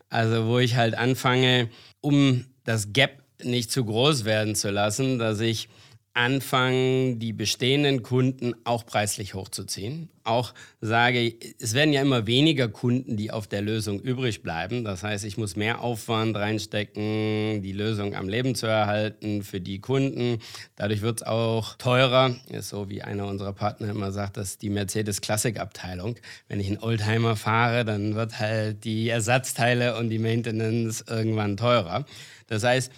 [0.08, 1.68] also wo ich halt anfange,
[2.00, 5.68] um das Gap nicht zu groß werden zu lassen, dass ich
[6.16, 10.08] anfange, die bestehenden Kunden auch preislich hochzuziehen.
[10.24, 14.82] Auch sage, es werden ja immer weniger Kunden, die auf der Lösung übrig bleiben.
[14.82, 19.78] Das heißt, ich muss mehr Aufwand reinstecken, die Lösung am Leben zu erhalten für die
[19.78, 20.38] Kunden.
[20.74, 22.34] Dadurch wird es auch teurer.
[22.48, 26.16] Ist so wie einer unserer Partner immer sagt, dass die Mercedes Classic Abteilung.
[26.48, 32.06] Wenn ich einen Oldtimer fahre, dann wird halt die Ersatzteile und die Maintenance irgendwann teurer.
[32.46, 32.90] Das heißt,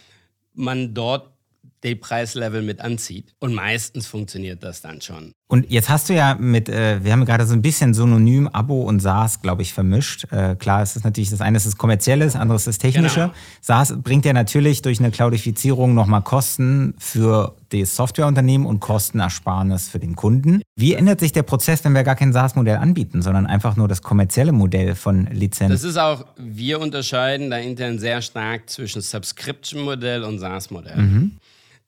[0.54, 1.32] man dort
[1.84, 3.34] den Preislevel mit anzieht.
[3.40, 5.32] Und meistens funktioniert das dann schon.
[5.50, 8.82] Und jetzt hast du ja mit, äh, wir haben gerade so ein bisschen synonym Abo
[8.82, 10.30] und SaaS, glaube ich, vermischt.
[10.30, 13.20] Äh, klar, es ist natürlich, das eine ist das Kommerzielle, das andere ist das Technische.
[13.20, 13.32] Genau.
[13.62, 19.98] SaaS bringt ja natürlich durch eine Cloudifizierung nochmal Kosten für das Softwareunternehmen und Kostenersparnis für
[19.98, 20.60] den Kunden.
[20.76, 24.02] Wie ändert sich der Prozess, wenn wir gar kein SaaS-Modell anbieten, sondern einfach nur das
[24.02, 25.72] kommerzielle Modell von Lizenz?
[25.72, 30.96] Das ist auch, wir unterscheiden da intern sehr stark zwischen Subscription-Modell und SaaS-Modell.
[30.96, 31.32] Mhm.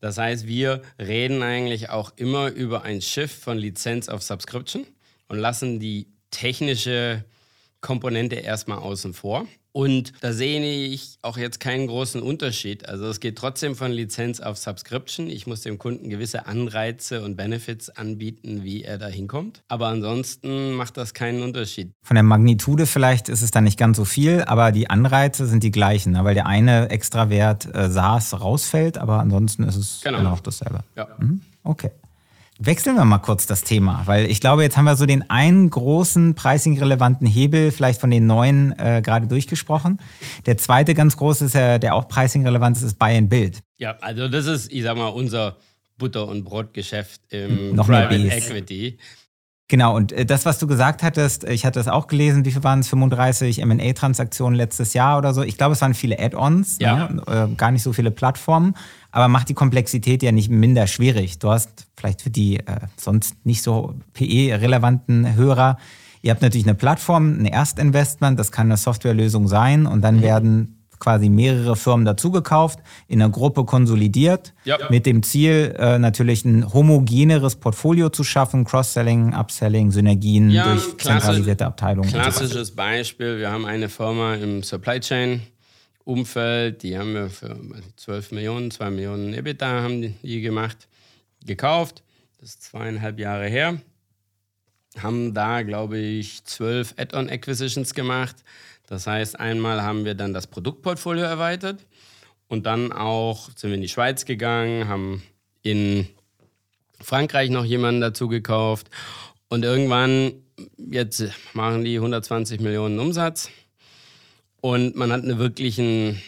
[0.01, 4.87] Das heißt, wir reden eigentlich auch immer über ein Shift von Lizenz auf Subscription
[5.29, 7.25] und lassen die technische
[7.81, 9.47] Komponente erstmal außen vor.
[9.73, 12.89] Und da sehe ich auch jetzt keinen großen Unterschied.
[12.89, 15.29] Also es geht trotzdem von Lizenz auf Subscription.
[15.29, 19.63] Ich muss dem Kunden gewisse Anreize und Benefits anbieten, wie er da hinkommt.
[19.69, 21.93] Aber ansonsten macht das keinen Unterschied.
[22.03, 25.63] Von der Magnitude vielleicht ist es dann nicht ganz so viel, aber die Anreize sind
[25.63, 26.25] die gleichen, ne?
[26.25, 30.81] weil der eine Extrawert äh, SaaS rausfällt, aber ansonsten ist es genau, genau dasselbe.
[30.97, 31.09] Ja.
[31.19, 31.43] Mhm.
[31.63, 31.91] Okay.
[32.62, 35.70] Wechseln wir mal kurz das Thema, weil ich glaube, jetzt haben wir so den einen
[35.70, 39.99] großen pricing-relevanten Hebel vielleicht von den neuen äh, gerade durchgesprochen.
[40.44, 43.62] Der zweite ganz große, ist, äh, der auch pricing-relevant ist, ist Buy and Build.
[43.79, 45.57] Ja, also das ist, ich sag mal, unser
[45.96, 48.99] Butter- und Brotgeschäft im Noch Private Equity.
[49.71, 52.65] Genau, und äh, das, was du gesagt hattest, ich hatte das auch gelesen, wie viel
[52.65, 52.89] waren es?
[52.89, 55.45] 35 MA-Transaktionen letztes Jahr oder so.
[55.45, 57.09] Ich glaube, es waren viele Add-ons, ja.
[57.09, 57.23] ne?
[57.29, 58.75] Äh, gar nicht so viele Plattformen,
[59.13, 61.39] aber macht die Komplexität ja nicht minder schwierig.
[61.39, 65.79] Du hast vielleicht für die äh, sonst nicht so PE-relevanten Hörer,
[66.21, 70.23] ihr habt natürlich eine Plattform, ein Erstinvestment, das kann eine Softwarelösung sein und dann mhm.
[70.23, 74.79] werden quasi mehrere Firmen dazugekauft, in einer Gruppe konsolidiert, ja.
[74.91, 80.97] mit dem Ziel, äh, natürlich ein homogeneres Portfolio zu schaffen, Cross-Selling, Upselling, Synergien ja, durch
[80.99, 82.09] zentralisierte Abteilungen.
[82.11, 85.43] Klassisches Beispiel, wir haben eine Firma im Supply Chain.
[86.05, 87.57] Umfeld, die haben wir für
[87.97, 90.89] 12 Millionen, 2 Millionen EBITDA haben die gemacht,
[91.45, 92.03] gekauft.
[92.41, 93.81] Das ist zweieinhalb Jahre her.
[94.99, 98.37] Haben da, glaube ich, zwölf Add-on-Acquisitions gemacht
[98.90, 101.87] das heißt, einmal haben wir dann das Produktportfolio erweitert
[102.48, 105.22] und dann auch sind wir in die Schweiz gegangen, haben
[105.62, 106.09] in
[107.00, 108.90] Frankreich noch jemanden dazu gekauft
[109.48, 110.33] und irgendwann,
[110.76, 111.24] jetzt
[111.55, 113.48] machen die 120 Millionen Umsatz
[114.61, 116.20] und man hat einen wirklichen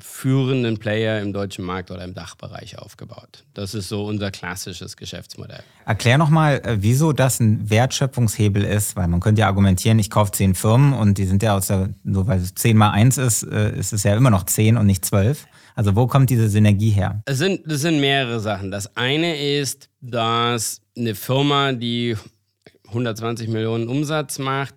[0.00, 3.44] führenden Player im deutschen Markt oder im Dachbereich aufgebaut.
[3.52, 5.62] Das ist so unser klassisches Geschäftsmodell.
[5.84, 10.32] Erklär nochmal, äh, wieso das ein Wertschöpfungshebel ist, weil man könnte ja argumentieren, ich kaufe
[10.32, 13.42] zehn Firmen und die sind ja aus der, nur weil es zehn mal eins ist,
[13.42, 15.46] äh, ist es ja immer noch zehn und nicht zwölf.
[15.74, 17.22] Also wo kommt diese Synergie her?
[17.26, 18.70] Es sind, das sind mehrere Sachen.
[18.70, 22.16] Das eine ist, dass eine Firma, die
[22.88, 24.74] 120 Millionen Umsatz macht,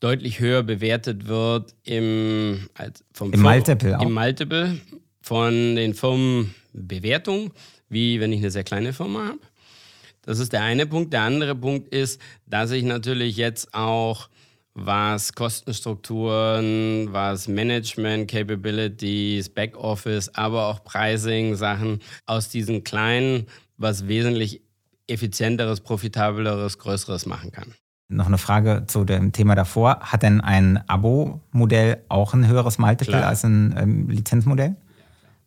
[0.00, 4.02] deutlich höher bewertet wird im, als vom Im Multiple, auch.
[4.02, 4.80] Im Multiple
[5.20, 7.52] von den Firmenbewertungen,
[7.88, 9.40] wie wenn ich eine sehr kleine Firma habe.
[10.22, 11.12] Das ist der eine Punkt.
[11.12, 14.28] Der andere Punkt ist, dass ich natürlich jetzt auch
[14.74, 23.46] was Kostenstrukturen, was Management Capabilities, Backoffice, aber auch Pricing Sachen aus diesen kleinen
[23.78, 24.62] was wesentlich
[25.06, 27.74] effizienteres, profitableres, größeres machen kann.
[28.08, 29.98] Noch eine Frage zu dem Thema davor.
[30.00, 33.28] Hat denn ein Abo-Modell auch ein höheres Multiple Klar.
[33.28, 34.76] als ein ähm, Lizenzmodell?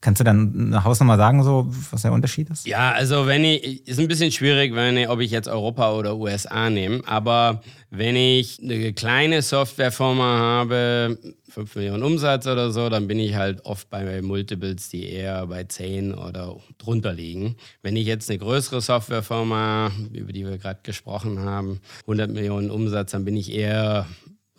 [0.02, 2.66] Kannst du dann eine Hausnummer sagen, so, was der Unterschied ist?
[2.66, 6.16] Ja, also wenn ich, ist ein bisschen schwierig, wenn ich, ob ich jetzt Europa oder
[6.16, 11.18] USA nehme, aber wenn ich eine kleine Softwarefirma habe,
[11.50, 15.66] 5 Millionen Umsatz oder so, dann bin ich halt oft bei Multiples, die eher bei
[15.66, 17.58] 10 oder drunter liegen.
[17.82, 23.12] Wenn ich jetzt eine größere Softwarefirma, über die wir gerade gesprochen haben, 100 Millionen Umsatz,
[23.12, 24.06] dann bin ich eher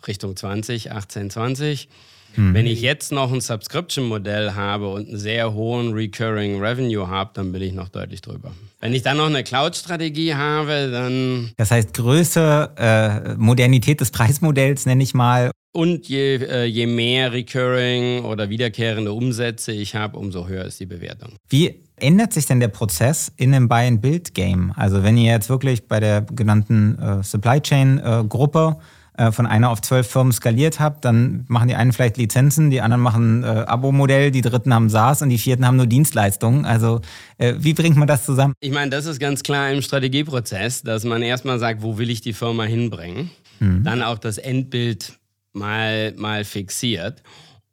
[0.05, 1.89] Richtung 20, 18, 20.
[2.35, 2.53] Mhm.
[2.53, 7.51] Wenn ich jetzt noch ein Subscription-Modell habe und einen sehr hohen Recurring Revenue habe, dann
[7.51, 8.51] bin ich noch deutlich drüber.
[8.79, 11.51] Wenn ich dann noch eine Cloud-Strategie habe, dann.
[11.57, 15.51] Das heißt, Größe, äh, Modernität des Preismodells nenne ich mal.
[15.73, 20.85] Und je, äh, je mehr Recurring oder wiederkehrende Umsätze ich habe, umso höher ist die
[20.85, 21.33] Bewertung.
[21.47, 24.73] Wie ändert sich denn der Prozess in einem Buy-and-Build-Game?
[24.75, 28.83] Also wenn ihr jetzt wirklich bei der genannten äh, Supply Chain-Gruppe äh,
[29.21, 32.81] äh, von einer auf zwölf Firmen skaliert habt, dann machen die einen vielleicht Lizenzen, die
[32.81, 36.65] anderen machen äh, Abo-Modell, die dritten haben SaaS und die vierten haben nur Dienstleistungen.
[36.65, 37.01] Also
[37.37, 38.55] äh, wie bringt man das zusammen?
[38.61, 42.21] Ich meine, das ist ganz klar im Strategieprozess, dass man erstmal sagt, wo will ich
[42.21, 43.29] die Firma hinbringen,
[43.59, 43.83] mhm.
[43.83, 45.13] dann auch das Endbild
[45.53, 47.21] mal, mal fixiert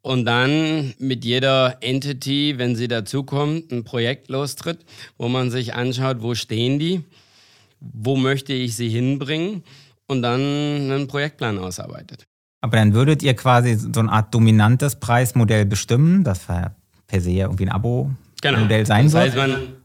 [0.02, 4.80] und dann mit jeder Entity, wenn sie dazukommt, ein Projekt lostritt,
[5.16, 7.04] wo man sich anschaut, wo stehen die,
[7.80, 9.62] wo möchte ich sie hinbringen
[10.08, 12.26] und dann einen Projektplan ausarbeitet.
[12.60, 17.70] Aber dann würdet ihr quasi so eine Art dominantes Preismodell bestimmen, das per se irgendwie
[17.70, 17.82] ein
[18.42, 18.58] genau.
[18.58, 19.36] Modell sein das heißt,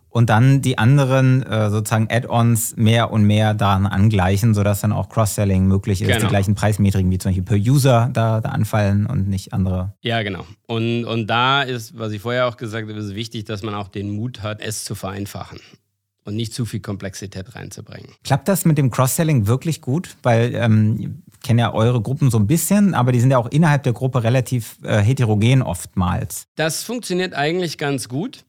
[0.10, 5.10] und dann die anderen äh, sozusagen Add-ons mehr und mehr daran angleichen, sodass dann auch
[5.10, 6.20] Cross-Selling möglich ist, genau.
[6.20, 9.94] die gleichen Preismetriken wie zum Beispiel per User da, da anfallen und nicht andere.
[10.02, 10.46] Ja, genau.
[10.68, 13.88] Und, und da ist, was ich vorher auch gesagt habe, ist wichtig, dass man auch
[13.88, 15.60] den Mut hat, es zu vereinfachen
[16.26, 18.10] und nicht zu viel Komplexität reinzubringen.
[18.24, 20.16] Klappt das mit dem Cross-Selling wirklich gut?
[20.24, 23.52] Weil ähm, ich kenne ja eure Gruppen so ein bisschen, aber die sind ja auch
[23.52, 26.48] innerhalb der Gruppe relativ äh, heterogen oftmals.
[26.56, 28.46] Das funktioniert eigentlich ganz gut.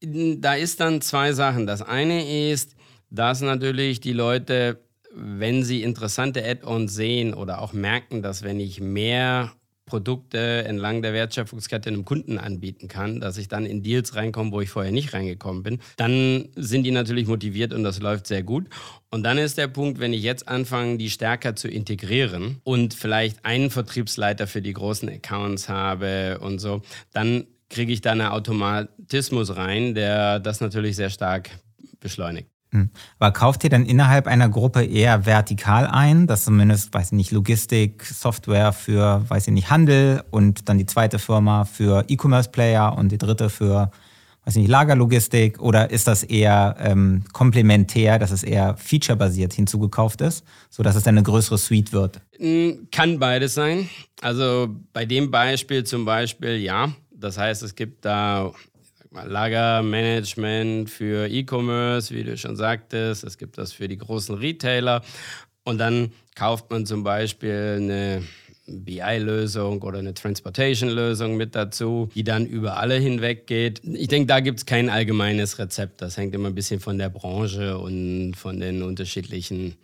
[0.00, 1.66] Da ist dann zwei Sachen.
[1.66, 2.76] Das eine ist,
[3.10, 4.80] dass natürlich die Leute,
[5.14, 9.52] wenn sie interessante Add-ons sehen oder auch merken, dass wenn ich mehr
[9.86, 14.60] Produkte entlang der Wertschöpfungskette einem Kunden anbieten kann, dass ich dann in Deals reinkomme, wo
[14.60, 18.68] ich vorher nicht reingekommen bin, dann sind die natürlich motiviert und das läuft sehr gut.
[19.10, 23.44] Und dann ist der Punkt, wenn ich jetzt anfange, die stärker zu integrieren und vielleicht
[23.44, 29.56] einen Vertriebsleiter für die großen Accounts habe und so, dann kriege ich da einen Automatismus
[29.56, 31.50] rein, der das natürlich sehr stark
[32.00, 32.53] beschleunigt.
[32.74, 32.90] Hm.
[33.20, 37.30] Aber kauft ihr dann innerhalb einer Gruppe eher vertikal ein, dass zumindest, weiß ich nicht,
[37.30, 43.12] Logistik, Software für, weiß ich nicht, Handel und dann die zweite Firma für E-Commerce-Player und
[43.12, 43.92] die dritte für,
[44.44, 45.60] weiß ich nicht, Lagerlogistik?
[45.60, 51.14] Oder ist das eher ähm, komplementär, dass es eher featurebasiert hinzugekauft ist, sodass es dann
[51.14, 52.20] eine größere Suite wird?
[52.38, 53.88] Hm, kann beides sein.
[54.20, 56.92] Also bei dem Beispiel zum Beispiel ja.
[57.12, 58.50] Das heißt, es gibt da
[59.22, 63.24] Lagermanagement für E-Commerce, wie du schon sagtest.
[63.24, 65.02] Es gibt das für die großen Retailer.
[65.64, 68.22] Und dann kauft man zum Beispiel eine
[68.66, 73.82] BI-Lösung oder eine Transportation-Lösung mit dazu, die dann über alle hinweg geht.
[73.84, 76.00] Ich denke, da gibt es kein allgemeines Rezept.
[76.02, 79.76] Das hängt immer ein bisschen von der Branche und von den unterschiedlichen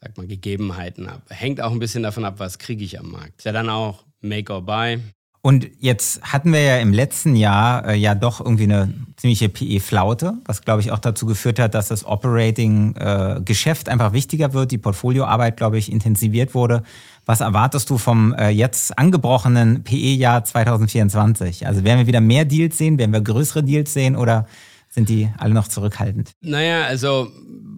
[0.00, 1.22] sag mal, Gegebenheiten ab.
[1.28, 3.38] Hängt auch ein bisschen davon ab, was kriege ich am Markt.
[3.38, 5.00] Ist ja dann auch Make or Buy.
[5.46, 10.38] Und jetzt hatten wir ja im letzten Jahr äh, ja doch irgendwie eine ziemliche PE-Flaute,
[10.46, 14.78] was glaube ich auch dazu geführt hat, dass das Operating-Geschäft äh, einfach wichtiger wird, die
[14.78, 16.82] Portfolioarbeit, glaube ich, intensiviert wurde.
[17.26, 21.66] Was erwartest du vom äh, jetzt angebrochenen PE-Jahr 2024?
[21.66, 24.46] Also werden wir wieder mehr Deals sehen, werden wir größere Deals sehen oder
[24.88, 26.30] sind die alle noch zurückhaltend?
[26.40, 27.28] Naja, also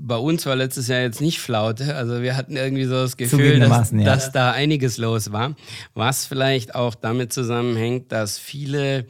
[0.07, 1.97] bei uns war letztes Jahr jetzt nicht Flaute.
[1.97, 4.05] Also wir hatten irgendwie so das Gefühl, dass, ja.
[4.05, 5.57] dass da einiges los war.
[5.95, 9.07] Was vielleicht auch damit zusammenhängt, dass viele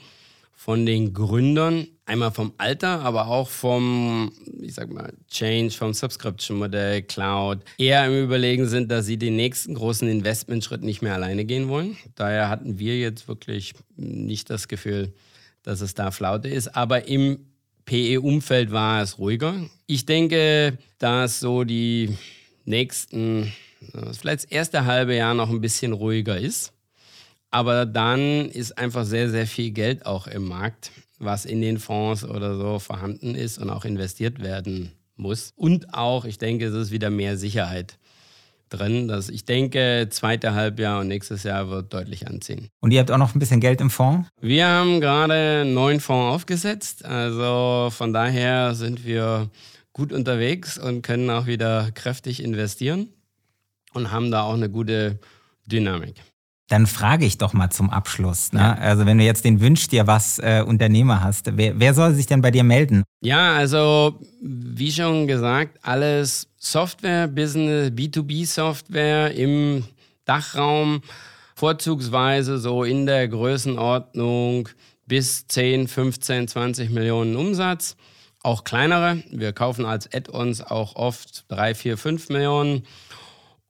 [0.54, 4.32] von den Gründern, einmal vom Alter, aber auch vom,
[4.62, 9.74] ich sag mal, Change, vom Subscription-Modell, Cloud, eher im Überlegen sind, dass sie den nächsten
[9.74, 11.96] großen Investmentschritt nicht mehr alleine gehen wollen.
[12.14, 15.12] Daher hatten wir jetzt wirklich nicht das Gefühl,
[15.62, 16.74] dass es da Flaute ist.
[16.74, 17.38] Aber im
[17.87, 19.55] PE-Umfeld war es ruhiger.
[19.87, 22.16] Ich denke, dass so die
[22.64, 23.53] nächsten,
[24.12, 26.72] vielleicht das erste halbe Jahr noch ein bisschen ruhiger ist.
[27.51, 32.25] Aber dann ist einfach sehr, sehr viel Geld auch im Markt, was in den Fonds
[32.25, 35.53] oder so vorhanden ist und auch investiert werden muss.
[35.57, 37.99] Und auch, ich denke, es ist wieder mehr Sicherheit
[38.68, 39.09] drin.
[39.09, 42.68] Dass ich denke, zweite Halbjahr und nächstes Jahr wird deutlich anziehen.
[42.81, 44.29] Und ihr habt auch noch ein bisschen Geld im Fonds?
[44.40, 47.05] Wir haben gerade einen neuen Fonds aufgesetzt.
[47.05, 49.50] Also von daher sind wir
[49.92, 53.09] gut unterwegs und können auch wieder kräftig investieren
[53.94, 55.18] und haben da auch eine gute
[55.66, 56.22] Dynamik.
[56.68, 58.52] Dann frage ich doch mal zum Abschluss.
[58.52, 58.61] Ne?
[58.61, 58.74] Ja.
[58.74, 62.26] Also wenn du jetzt den Wünsch dir was äh, Unternehmer hast, wer, wer soll sich
[62.26, 63.05] denn bei dir melden?
[63.20, 69.85] Ja, also wie schon gesagt, alles Software, Business, B2B-Software im
[70.24, 71.02] Dachraum,
[71.55, 74.68] vorzugsweise so in der Größenordnung
[75.07, 77.96] bis 10, 15, 20 Millionen Umsatz.
[78.42, 79.22] Auch kleinere.
[79.31, 82.87] Wir kaufen als Add-ons auch oft 3, 4, 5 Millionen.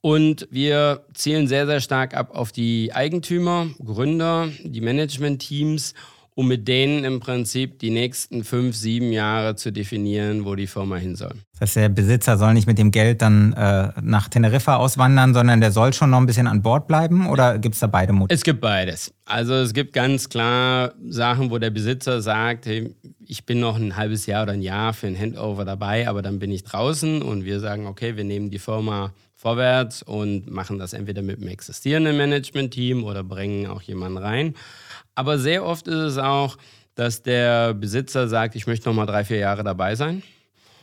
[0.07, 5.95] Und wir zielen sehr, sehr stark ab auf die Eigentümer, Gründer, die Management-Teams
[6.37, 10.97] um mit denen im Prinzip die nächsten fünf, sieben Jahre zu definieren, wo die Firma
[10.97, 11.33] hin soll.
[11.53, 15.61] Das heißt, der Besitzer soll nicht mit dem Geld dann äh, nach Teneriffa auswandern, sondern
[15.61, 18.31] der soll schon noch ein bisschen an Bord bleiben oder gibt es da beide Mut?
[18.31, 19.11] Es gibt beides.
[19.25, 23.97] Also es gibt ganz klar Sachen, wo der Besitzer sagt, hey, ich bin noch ein
[23.97, 27.45] halbes Jahr oder ein Jahr für ein Handover dabei, aber dann bin ich draußen und
[27.45, 32.17] wir sagen, okay, wir nehmen die Firma vorwärts und machen das entweder mit einem existierenden
[32.17, 34.55] Management-Team oder bringen auch jemanden rein.
[35.15, 36.57] Aber sehr oft ist es auch,
[36.95, 40.23] dass der Besitzer sagt, ich möchte noch mal drei, vier Jahre dabei sein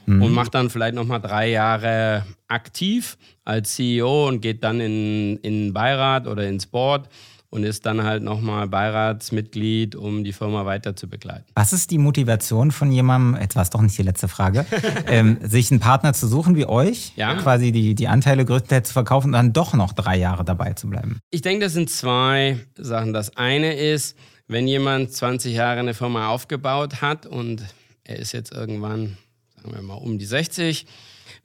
[0.07, 0.23] mhm.
[0.23, 5.37] und macht dann vielleicht noch mal drei Jahre aktiv als CEO und geht dann in,
[5.39, 7.09] in den Beirat oder ins Board
[7.55, 11.45] und ist dann halt nochmal Beiratsmitglied, um die Firma weiter zu begleiten.
[11.55, 14.67] Was ist die Motivation von jemandem, jetzt war es doch nicht die letzte Frage,
[15.07, 17.37] ähm, sich einen Partner zu suchen wie euch, ja.
[17.37, 20.91] quasi die, die Anteile größtenteils zu verkaufen und dann doch noch drei Jahre dabei zu
[20.91, 21.21] bleiben?
[21.31, 23.13] Ich denke, das sind zwei Sachen.
[23.13, 27.63] Das eine ist, wenn jemand 20 Jahre eine Firma aufgebaut hat und
[28.03, 29.17] er ist jetzt irgendwann,
[29.55, 30.87] sagen wir mal, um die 60,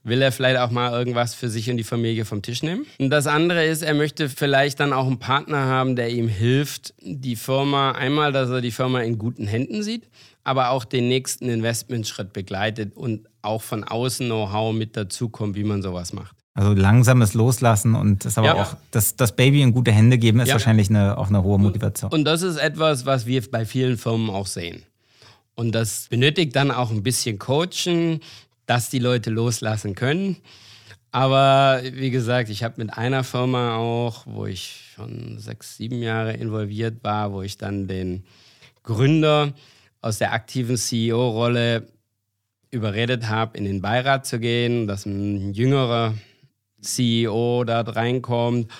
[0.02, 2.86] will er vielleicht auch mal irgendwas für sich und die Familie vom Tisch nehmen.
[2.98, 6.94] Und das andere ist, er möchte vielleicht dann auch einen Partner haben, der ihm hilft,
[7.02, 10.08] die Firma, einmal, dass er die Firma in guten Händen sieht,
[10.42, 15.82] aber auch den nächsten Investmentschritt begleitet und auch von außen Know-how mit dazukommt, wie man
[15.82, 16.36] sowas macht.
[16.54, 18.62] Also langsames Loslassen und das aber ja.
[18.62, 20.54] auch das, das Baby in gute Hände geben, ist ja.
[20.54, 22.10] wahrscheinlich eine, auch eine hohe Motivation.
[22.10, 24.82] Und, und das ist etwas, was wir bei vielen Firmen auch sehen.
[25.54, 28.20] Und das benötigt dann auch ein bisschen Coaching,
[28.70, 30.36] dass die Leute loslassen können.
[31.10, 36.34] Aber wie gesagt, ich habe mit einer Firma auch, wo ich schon sechs, sieben Jahre
[36.34, 38.22] involviert war, wo ich dann den
[38.84, 39.54] Gründer
[40.02, 41.88] aus der aktiven CEO-Rolle
[42.70, 46.14] überredet habe, in den Beirat zu gehen, dass ein jüngerer
[46.80, 48.70] CEO da reinkommt.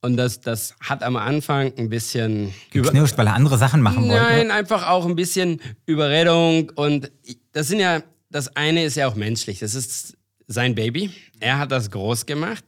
[0.00, 4.24] Und das, das hat am Anfang ein bisschen geknirscht, weil er andere Sachen machen wollte.
[4.24, 6.70] Nein, einfach auch ein bisschen Überredung.
[6.74, 7.12] Und
[7.52, 9.58] das sind ja das eine ist ja auch menschlich.
[9.58, 10.16] Das ist
[10.46, 11.10] sein Baby.
[11.40, 12.64] Er hat das groß gemacht.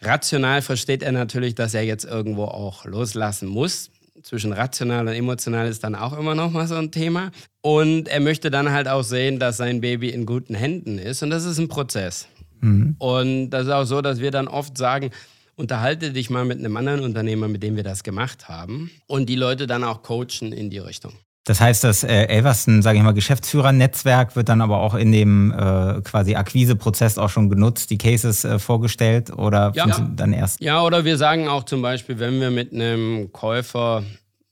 [0.00, 3.90] Rational versteht er natürlich, dass er jetzt irgendwo auch loslassen muss.
[4.22, 7.30] Zwischen rational und emotional ist dann auch immer noch mal so ein Thema.
[7.60, 11.22] Und er möchte dann halt auch sehen, dass sein Baby in guten Händen ist.
[11.22, 12.28] Und das ist ein Prozess.
[12.60, 12.96] Mhm.
[12.98, 15.10] Und das ist auch so, dass wir dann oft sagen,
[15.56, 18.90] unterhalte dich mal mit einem anderen Unternehmer, mit dem wir das gemacht haben.
[19.06, 21.12] Und die Leute dann auch coachen in die Richtung.
[21.46, 25.52] Das heißt, das äh, Elverson, sage ich mal, Geschäftsführernetzwerk wird dann aber auch in dem
[25.52, 29.86] äh, quasi Akquiseprozess auch schon genutzt, die Cases äh, vorgestellt oder ja.
[30.16, 30.62] dann erst?
[30.62, 34.04] Ja, oder wir sagen auch zum Beispiel, wenn wir mit einem Käufer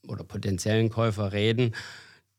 [0.07, 1.73] oder potenziellen Käufer reden,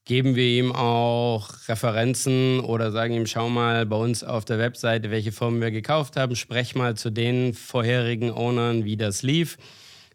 [0.04, 5.10] geben wir ihm auch Referenzen oder sagen ihm, schau mal bei uns auf der Webseite,
[5.10, 9.56] welche Firmen wir gekauft haben, sprech mal zu den vorherigen Ownern, wie das lief.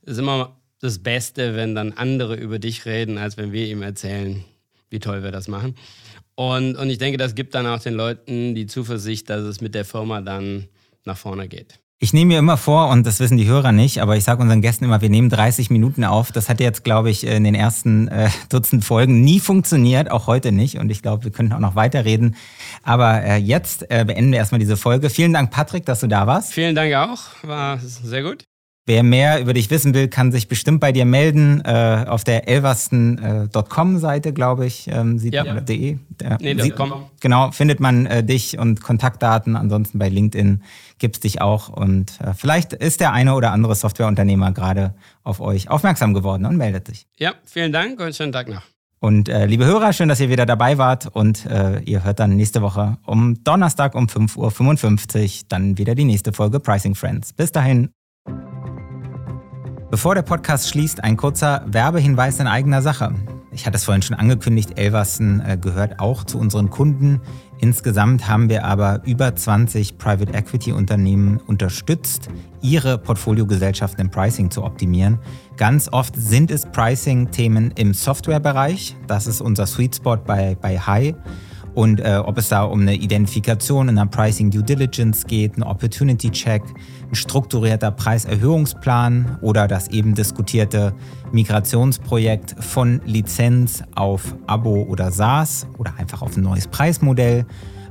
[0.05, 3.81] Das ist immer das Beste, wenn dann andere über dich reden, als wenn wir ihm
[3.81, 4.43] erzählen,
[4.89, 5.75] wie toll wir das machen.
[6.35, 9.75] Und, und ich denke, das gibt dann auch den Leuten die Zuversicht, dass es mit
[9.75, 10.69] der Firma dann
[11.03, 11.79] nach vorne geht.
[12.01, 14.61] Ich nehme mir immer vor, und das wissen die Hörer nicht, aber ich sage unseren
[14.61, 16.31] Gästen immer, wir nehmen 30 Minuten auf.
[16.31, 20.53] Das hat jetzt, glaube ich, in den ersten äh, Dutzend Folgen nie funktioniert, auch heute
[20.53, 20.77] nicht.
[20.77, 22.37] Und ich glaube, wir können auch noch weiterreden.
[22.83, 25.09] Aber äh, jetzt äh, beenden wir erstmal diese Folge.
[25.09, 26.53] Vielen Dank, Patrick, dass du da warst.
[26.53, 27.19] Vielen Dank auch.
[27.43, 28.48] War sehr gut.
[28.89, 31.61] Wer mehr über dich wissen will, kann sich bestimmt bei dir melden.
[31.63, 35.43] Äh, auf der elversten.com-Seite, glaube ich, ähm, sieht ja.
[35.43, 36.73] man, de, äh, nee, sieht,
[37.19, 39.55] Genau, findet man äh, dich und Kontaktdaten.
[39.55, 40.63] Ansonsten bei LinkedIn
[40.97, 41.69] gibt es dich auch.
[41.69, 46.57] Und äh, vielleicht ist der eine oder andere Softwareunternehmer gerade auf euch aufmerksam geworden und
[46.57, 47.05] meldet sich.
[47.19, 48.63] Ja, vielen Dank und schönen Tag noch.
[48.97, 52.35] Und äh, liebe Hörer, schön, dass ihr wieder dabei wart und äh, ihr hört dann
[52.35, 57.33] nächste Woche um Donnerstag um 5.55 Uhr dann wieder die nächste Folge Pricing Friends.
[57.33, 57.91] Bis dahin.
[59.91, 63.15] Bevor der Podcast schließt, ein kurzer Werbehinweis in eigener Sache.
[63.51, 67.21] Ich hatte es vorhin schon angekündigt, Elversen äh, gehört auch zu unseren Kunden.
[67.57, 72.29] Insgesamt haben wir aber über 20 Private Equity Unternehmen unterstützt,
[72.61, 75.17] ihre Portfoliogesellschaften im Pricing zu optimieren.
[75.57, 78.95] Ganz oft sind es Pricing-Themen im Softwarebereich.
[79.07, 81.15] Das ist unser Sweet Spot bei, bei High
[81.79, 85.63] und äh, ob es da um eine Identifikation in einer Pricing Due Diligence geht, ein
[85.63, 86.61] Opportunity Check,
[87.11, 90.93] ein strukturierter Preiserhöhungsplan oder das eben diskutierte
[91.31, 97.45] Migrationsprojekt von Lizenz auf Abo oder SaaS oder einfach auf ein neues Preismodell.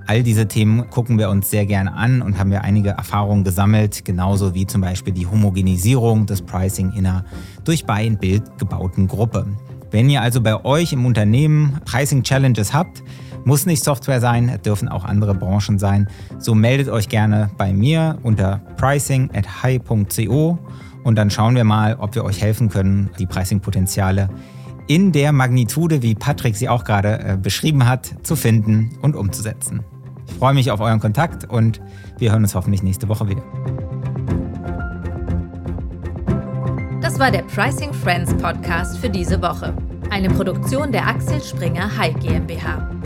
[0.07, 4.05] All diese Themen gucken wir uns sehr gerne an und haben wir einige Erfahrungen gesammelt,
[4.05, 7.25] genauso wie zum Beispiel die Homogenisierung des Pricing in einer
[7.65, 9.47] durch Buy-and-Build gebauten Gruppe.
[9.91, 13.03] Wenn ihr also bei euch im Unternehmen Pricing Challenges habt,
[13.49, 16.07] muss nicht Software sein, dürfen auch andere Branchen sein.
[16.39, 20.59] So meldet euch gerne bei mir unter pricing at high.co
[21.03, 24.29] und dann schauen wir mal, ob wir euch helfen können, die Pricing-Potenziale
[24.87, 29.83] in der Magnitude, wie Patrick sie auch gerade äh, beschrieben hat, zu finden und umzusetzen.
[30.27, 31.81] Ich freue mich auf euren Kontakt und
[32.19, 33.43] wir hören uns hoffentlich nächste Woche wieder.
[37.01, 39.75] Das war der Pricing Friends Podcast für diese Woche.
[40.11, 42.98] Eine Produktion der Axel Springer High GmbH.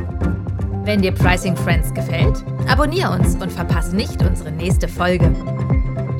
[0.84, 5.30] Wenn dir Pricing Friends gefällt, abonniere uns und verpasse nicht unsere nächste Folge.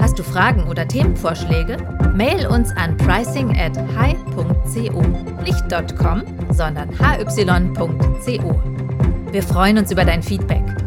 [0.01, 1.77] Hast du Fragen oder Themenvorschläge?
[2.15, 5.03] Mail uns an pricing at hi.co.
[5.43, 8.63] Nicht .com, sondern hy.co.
[9.33, 10.82] Wir freuen uns über dein Feedback.